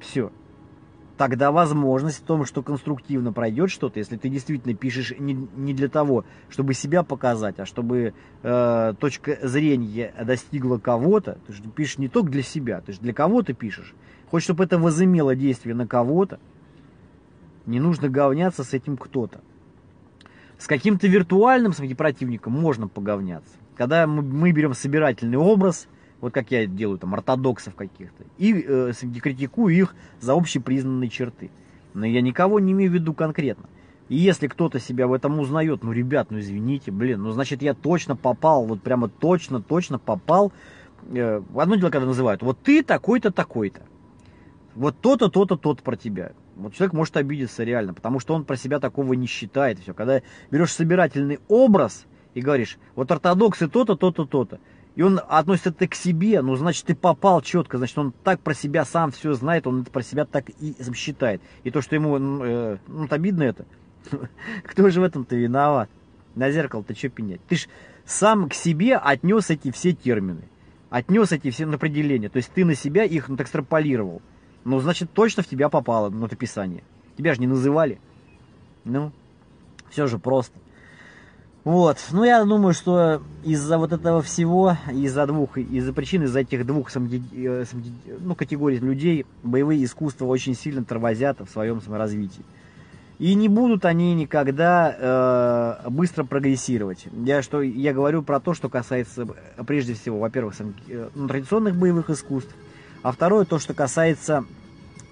Все. 0.00 0.32
Тогда 1.16 1.50
возможность 1.50 2.18
в 2.18 2.24
том, 2.24 2.44
что 2.44 2.62
конструктивно 2.62 3.32
пройдет 3.32 3.70
что-то, 3.70 3.98
если 3.98 4.16
ты 4.16 4.28
действительно 4.28 4.74
пишешь 4.74 5.12
не, 5.18 5.34
не 5.34 5.74
для 5.74 5.88
того, 5.88 6.24
чтобы 6.48 6.74
себя 6.74 7.02
показать, 7.02 7.58
а 7.58 7.66
чтобы 7.66 8.14
э, 8.42 8.94
точка 9.00 9.38
зрения 9.42 10.14
достигла 10.24 10.78
кого-то, 10.78 11.38
ты 11.46 11.52
же 11.52 11.62
пишешь 11.64 11.98
не 11.98 12.08
только 12.08 12.30
для 12.30 12.42
себя, 12.42 12.80
ты 12.80 12.92
же 12.92 13.00
для 13.00 13.12
кого-то 13.12 13.52
пишешь. 13.52 13.94
Хочешь, 14.30 14.44
чтобы 14.44 14.64
это 14.64 14.78
возымело 14.78 15.34
действие 15.34 15.74
на 15.74 15.86
кого-то, 15.86 16.38
не 17.66 17.80
нужно 17.80 18.08
говняться 18.08 18.62
с 18.62 18.74
этим 18.74 18.96
кто-то. 18.96 19.40
С 20.58 20.66
каким-то 20.66 21.06
виртуальным 21.06 21.72
своим 21.72 21.96
противником 21.96 22.52
можно 22.52 22.88
поговняться. 22.88 23.52
Когда 23.76 24.06
мы, 24.06 24.22
мы 24.22 24.50
берем 24.52 24.74
собирательный 24.74 25.38
образ, 25.38 25.86
вот 26.20 26.34
как 26.34 26.50
я 26.50 26.66
делаю 26.66 26.98
там 26.98 27.14
ортодоксов 27.14 27.74
каких-то, 27.74 28.24
и 28.38 28.64
э, 28.66 28.92
критикую 29.22 29.74
их 29.74 29.94
за 30.20 30.34
общепризнанные 30.34 31.08
черты. 31.08 31.50
Но 31.94 32.04
я 32.04 32.20
никого 32.20 32.60
не 32.60 32.72
имею 32.72 32.90
в 32.90 32.94
виду 32.94 33.14
конкретно. 33.14 33.68
И 34.08 34.16
если 34.16 34.46
кто-то 34.46 34.80
себя 34.80 35.06
в 35.06 35.12
этом 35.12 35.38
узнает, 35.38 35.84
ну, 35.84 35.92
ребят, 35.92 36.30
ну, 36.30 36.40
извините, 36.40 36.90
блин, 36.90 37.22
ну, 37.22 37.30
значит, 37.30 37.62
я 37.62 37.74
точно 37.74 38.16
попал, 38.16 38.64
вот 38.64 38.82
прямо 38.82 39.08
точно, 39.08 39.62
точно 39.62 39.98
попал. 39.98 40.52
Э, 41.10 41.40
одно 41.54 41.76
дело, 41.76 41.90
когда 41.90 42.06
называют, 42.06 42.42
вот 42.42 42.58
ты 42.58 42.82
такой-то, 42.82 43.30
такой-то. 43.30 43.82
Вот 44.78 45.00
то-то, 45.00 45.28
то-то, 45.28 45.56
тот 45.56 45.82
про 45.82 45.96
тебя. 45.96 46.32
Вот 46.54 46.72
человек 46.72 46.92
может 46.92 47.16
обидеться 47.16 47.64
реально, 47.64 47.94
потому 47.94 48.20
что 48.20 48.34
он 48.34 48.44
про 48.44 48.56
себя 48.56 48.78
такого 48.78 49.12
не 49.14 49.26
считает. 49.26 49.80
Все. 49.80 49.92
Когда 49.92 50.22
берешь 50.52 50.72
собирательный 50.72 51.40
образ 51.48 52.06
и 52.34 52.40
говоришь, 52.40 52.78
вот 52.94 53.10
ортодоксы 53.10 53.66
то-то, 53.66 53.96
то-то, 53.96 54.24
то-то, 54.24 54.60
и 54.94 55.02
он 55.02 55.20
относит 55.28 55.66
это 55.66 55.88
к 55.88 55.96
себе, 55.96 56.42
ну, 56.42 56.54
значит, 56.54 56.84
ты 56.84 56.94
попал 56.94 57.42
четко, 57.42 57.78
значит, 57.78 57.98
он 57.98 58.12
так 58.22 58.40
про 58.40 58.54
себя 58.54 58.84
сам 58.84 59.10
все 59.10 59.32
знает, 59.32 59.66
он 59.66 59.82
это 59.82 59.90
про 59.90 60.02
себя 60.02 60.24
так 60.24 60.48
и 60.48 60.76
считает. 60.94 61.42
И 61.64 61.72
то, 61.72 61.82
что 61.82 61.96
ему, 61.96 62.16
э, 62.16 62.78
ну 62.86 63.06
обидно 63.10 63.42
это, 63.42 63.66
кто 64.62 64.88
же 64.90 65.00
в 65.00 65.04
этом-то 65.04 65.34
виноват? 65.34 65.90
На 66.36 66.52
зеркало 66.52 66.84
ты 66.84 66.94
что 66.94 67.08
пенять? 67.08 67.40
Ты 67.48 67.56
ж 67.56 67.66
сам 68.04 68.48
к 68.48 68.54
себе 68.54 68.96
отнес 68.96 69.50
эти 69.50 69.72
все 69.72 69.92
термины, 69.92 70.44
отнес 70.88 71.32
эти 71.32 71.50
все 71.50 71.66
определения, 71.66 72.28
то 72.28 72.36
есть 72.36 72.52
ты 72.52 72.64
на 72.64 72.76
себя 72.76 73.02
их 73.02 73.28
экстраполировал. 73.28 74.22
Ну, 74.64 74.80
значит, 74.80 75.12
точно 75.12 75.42
в 75.42 75.46
тебя 75.46 75.68
попало 75.68 76.10
на 76.10 76.20
написание. 76.20 76.82
Тебя 77.16 77.34
же 77.34 77.40
не 77.40 77.46
называли. 77.46 78.00
Ну, 78.84 79.12
все 79.90 80.06
же 80.06 80.18
просто. 80.18 80.58
Вот, 81.64 81.98
ну 82.12 82.24
я 82.24 82.42
думаю, 82.44 82.72
что 82.72 83.20
из-за 83.44 83.76
вот 83.76 83.92
этого 83.92 84.22
всего, 84.22 84.78
из-за 84.90 85.26
двух, 85.26 85.58
из-за 85.58 85.92
причин, 85.92 86.22
из-за 86.22 86.40
этих 86.40 86.64
двух. 86.64 86.88
Э, 86.96 87.64
ну, 88.20 88.34
категорий 88.34 88.78
людей, 88.78 89.26
боевые 89.42 89.84
искусства 89.84 90.24
очень 90.26 90.54
сильно 90.54 90.84
тормозят 90.84 91.40
в 91.40 91.50
своем 91.50 91.82
саморазвитии. 91.82 92.44
И 93.18 93.34
не 93.34 93.48
будут 93.48 93.84
они 93.84 94.14
никогда 94.14 95.82
э, 95.84 95.90
быстро 95.90 96.24
прогрессировать. 96.24 97.06
Я, 97.12 97.42
что, 97.42 97.60
я 97.60 97.92
говорю 97.92 98.22
про 98.22 98.38
то, 98.38 98.54
что 98.54 98.68
касается, 98.68 99.26
прежде 99.66 99.94
всего, 99.94 100.20
во-первых, 100.20 100.54
сам, 100.54 100.72
э, 100.88 101.08
ну, 101.14 101.26
традиционных 101.26 101.76
боевых 101.76 102.08
искусств, 102.08 102.54
а 103.02 103.12
второе, 103.12 103.44
то, 103.44 103.58
что 103.58 103.74
касается 103.74 104.44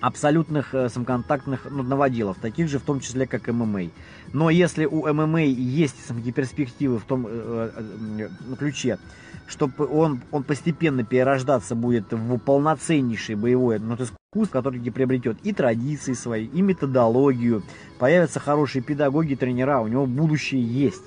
абсолютных 0.00 0.74
э, 0.74 0.88
самоконтактных 0.88 1.66
ну, 1.70 1.82
новоделов, 1.82 2.36
таких 2.38 2.68
же 2.68 2.78
в 2.78 2.82
том 2.82 3.00
числе, 3.00 3.26
как 3.26 3.48
ММА. 3.48 3.90
Но 4.32 4.50
если 4.50 4.84
у 4.84 5.12
ММА 5.12 5.44
есть 5.44 6.04
самки 6.06 6.32
перспективы 6.32 6.98
в 6.98 7.04
том 7.04 7.26
э, 7.26 7.70
э, 7.74 8.28
э 8.28 8.56
ключе, 8.56 8.98
что 9.46 9.70
он, 9.78 10.20
он 10.30 10.42
постепенно 10.42 11.04
перерождаться 11.04 11.74
будет 11.74 12.12
в 12.12 12.38
полноценнейший 12.38 13.36
боевой 13.36 13.78
ну, 13.78 13.94
искусство, 13.94 14.58
который 14.58 14.80
приобретет 14.90 15.38
и 15.44 15.52
традиции 15.52 16.12
свои, 16.12 16.46
и 16.46 16.62
методологию, 16.62 17.62
появятся 17.98 18.40
хорошие 18.40 18.82
педагоги, 18.82 19.34
тренера, 19.34 19.80
у 19.80 19.88
него 19.88 20.06
будущее 20.06 20.62
есть. 20.62 21.02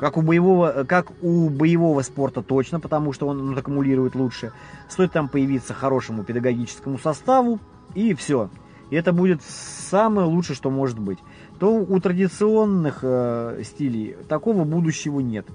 Как 0.00 0.16
у 0.16 0.22
боевого, 0.22 0.86
как 0.88 1.12
у 1.20 1.50
боевого 1.50 2.00
спорта 2.00 2.40
точно, 2.40 2.80
потому 2.80 3.12
что 3.12 3.28
он, 3.28 3.50
он 3.50 3.58
аккумулирует 3.58 4.14
лучше. 4.14 4.52
Стоит 4.88 5.12
там 5.12 5.28
появиться 5.28 5.74
хорошему 5.74 6.24
педагогическому 6.24 6.98
составу, 6.98 7.60
и 7.94 8.14
все. 8.14 8.48
И 8.88 8.96
это 8.96 9.12
будет 9.12 9.42
самое 9.42 10.26
лучшее, 10.26 10.56
что 10.56 10.70
может 10.70 10.98
быть. 10.98 11.18
То 11.58 11.74
у 11.74 12.00
традиционных 12.00 13.00
э, 13.02 13.60
стилей 13.62 14.16
такого 14.26 14.64
будущего 14.64 15.20
нет. 15.20 15.46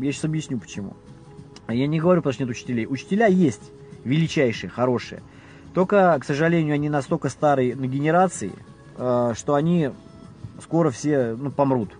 Я 0.00 0.12
сейчас 0.12 0.24
объясню 0.24 0.58
почему. 0.58 0.96
Я 1.68 1.86
не 1.86 2.00
говорю, 2.00 2.22
потому 2.22 2.32
что 2.32 2.44
нет 2.44 2.50
учителей. 2.50 2.86
Учителя 2.88 3.26
есть 3.26 3.70
величайшие, 4.04 4.70
хорошие. 4.70 5.22
Только, 5.74 6.18
к 6.18 6.24
сожалению, 6.24 6.72
они 6.72 6.88
настолько 6.88 7.28
старые 7.28 7.76
на 7.76 7.86
генерации, 7.86 8.52
э, 8.96 9.34
что 9.36 9.54
они 9.54 9.90
скоро 10.62 10.88
все 10.88 11.36
ну, 11.38 11.50
помрут. 11.50 11.90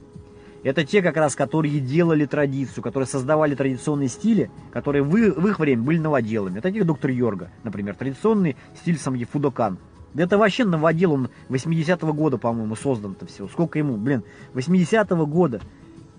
Это 0.62 0.84
те 0.84 1.00
как 1.00 1.16
раз, 1.16 1.34
которые 1.34 1.80
делали 1.80 2.26
традицию, 2.26 2.82
которые 2.82 3.06
создавали 3.06 3.54
традиционные 3.54 4.08
стили, 4.08 4.50
которые 4.72 5.02
в, 5.02 5.10
в 5.10 5.46
их 5.46 5.58
время 5.58 5.82
были 5.82 5.98
новоделами. 5.98 6.60
Таких 6.60 6.84
доктор 6.84 7.10
Йорга, 7.10 7.50
например, 7.62 7.94
традиционный 7.94 8.56
стиль 8.80 8.98
самги 8.98 9.24
Фудокан. 9.24 9.78
Да 10.12 10.24
это 10.24 10.36
вообще 10.36 10.64
новодел, 10.64 11.12
он 11.12 11.30
80-го 11.48 12.12
года, 12.12 12.36
по-моему, 12.36 12.74
создан-то 12.76 13.26
всего. 13.26 13.48
Сколько 13.48 13.78
ему, 13.78 13.96
блин, 13.96 14.24
80-го 14.54 15.26
года. 15.26 15.60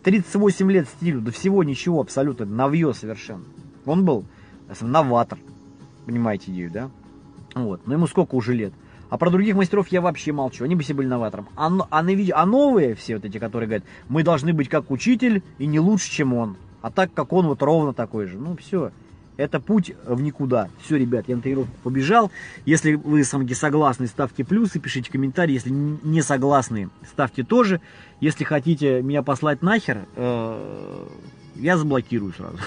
38 0.04 0.72
лет 0.72 0.88
стилю, 0.88 1.22
до 1.22 1.32
всего 1.32 1.64
ничего 1.64 2.02
абсолютно, 2.02 2.46
новье 2.46 2.92
совершенно. 2.94 3.44
Он 3.86 4.04
был 4.04 4.26
новатор, 4.82 5.38
понимаете 6.06 6.52
идею, 6.52 6.72
да? 6.72 6.90
Вот, 7.54 7.86
но 7.86 7.94
ему 7.94 8.08
сколько 8.08 8.34
уже 8.36 8.54
лет? 8.54 8.74
А 9.12 9.18
про 9.18 9.30
других 9.30 9.56
мастеров 9.56 9.90
я 9.90 10.00
вообще 10.00 10.32
молчу, 10.32 10.64
они 10.64 10.74
бы 10.74 10.84
все 10.84 10.94
были 10.94 11.06
новатором. 11.06 11.50
А, 11.58 11.68
а, 11.68 12.00
а 12.00 12.46
новые 12.46 12.96
все 12.96 13.16
вот 13.16 13.26
эти, 13.26 13.40
которые 13.40 13.68
говорят, 13.68 13.84
мы 14.08 14.24
должны 14.24 14.54
быть 14.54 14.70
как 14.70 14.90
учитель 14.90 15.44
и 15.58 15.66
не 15.66 15.82
лучше, 15.82 16.10
чем 16.10 16.34
он. 16.34 16.56
А 16.82 16.92
так, 16.92 17.14
как 17.14 17.34
он, 17.34 17.48
вот 17.48 17.62
ровно 17.62 17.94
такой 17.94 18.28
же. 18.28 18.38
Ну, 18.38 18.56
все. 18.56 18.94
Это 19.36 19.60
путь 19.60 19.94
в 20.06 20.22
никуда. 20.22 20.70
Все, 20.82 20.96
ребят, 20.96 21.26
я 21.28 21.36
на 21.36 21.42
тренировку 21.42 21.76
побежал. 21.84 22.32
Если 22.66 22.94
вы 22.94 23.26
со 23.26 23.38
согласны, 23.54 24.08
ставьте 24.08 24.46
плюсы, 24.46 24.80
пишите 24.80 25.12
комментарии. 25.12 25.56
Если 25.56 25.72
не 25.72 26.22
согласны, 26.22 26.90
ставьте 27.06 27.44
тоже. 27.44 27.82
Если 28.22 28.46
хотите 28.46 29.02
меня 29.02 29.24
послать 29.24 29.62
нахер, 29.62 30.06
э, 30.16 31.08
я 31.56 31.78
заблокирую 31.78 32.34
сразу. 32.34 32.58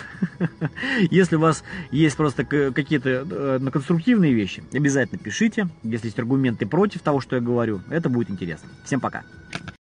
Если 1.10 1.36
у 1.36 1.40
вас 1.40 1.64
есть 1.90 2.16
просто 2.16 2.44
какие-то 2.44 3.26
э, 3.28 3.70
конструктивные 3.70 4.32
вещи, 4.32 4.62
обязательно 4.72 5.18
пишите. 5.18 5.68
Если 5.82 6.08
есть 6.08 6.18
аргументы 6.18 6.66
против 6.66 7.02
того, 7.02 7.20
что 7.20 7.36
я 7.36 7.42
говорю, 7.42 7.80
это 7.90 8.08
будет 8.08 8.30
интересно. 8.30 8.68
Всем 8.84 9.00
пока. 9.00 9.24